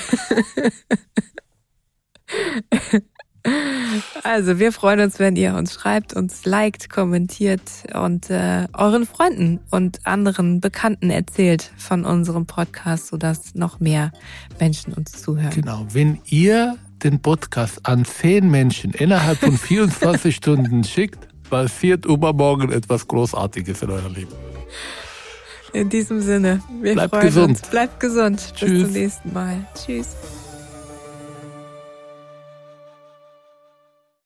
[4.23, 7.63] Also wir freuen uns, wenn ihr uns schreibt, uns liked, kommentiert
[7.93, 14.13] und äh, euren Freunden und anderen Bekannten erzählt von unserem Podcast, sodass noch mehr
[14.61, 15.51] Menschen uns zuhören.
[15.51, 22.71] Genau, wenn ihr den Podcast an zehn Menschen innerhalb von 24 Stunden schickt, passiert übermorgen
[22.73, 24.33] etwas Großartiges in eurem Leben.
[25.73, 27.49] In diesem Sinne, wir Bleibt freuen gesund.
[27.49, 27.63] uns.
[27.63, 28.53] Bleibt gesund.
[28.55, 28.71] Tschüss.
[28.71, 29.67] Bis zum nächsten Mal.
[29.75, 30.09] Tschüss.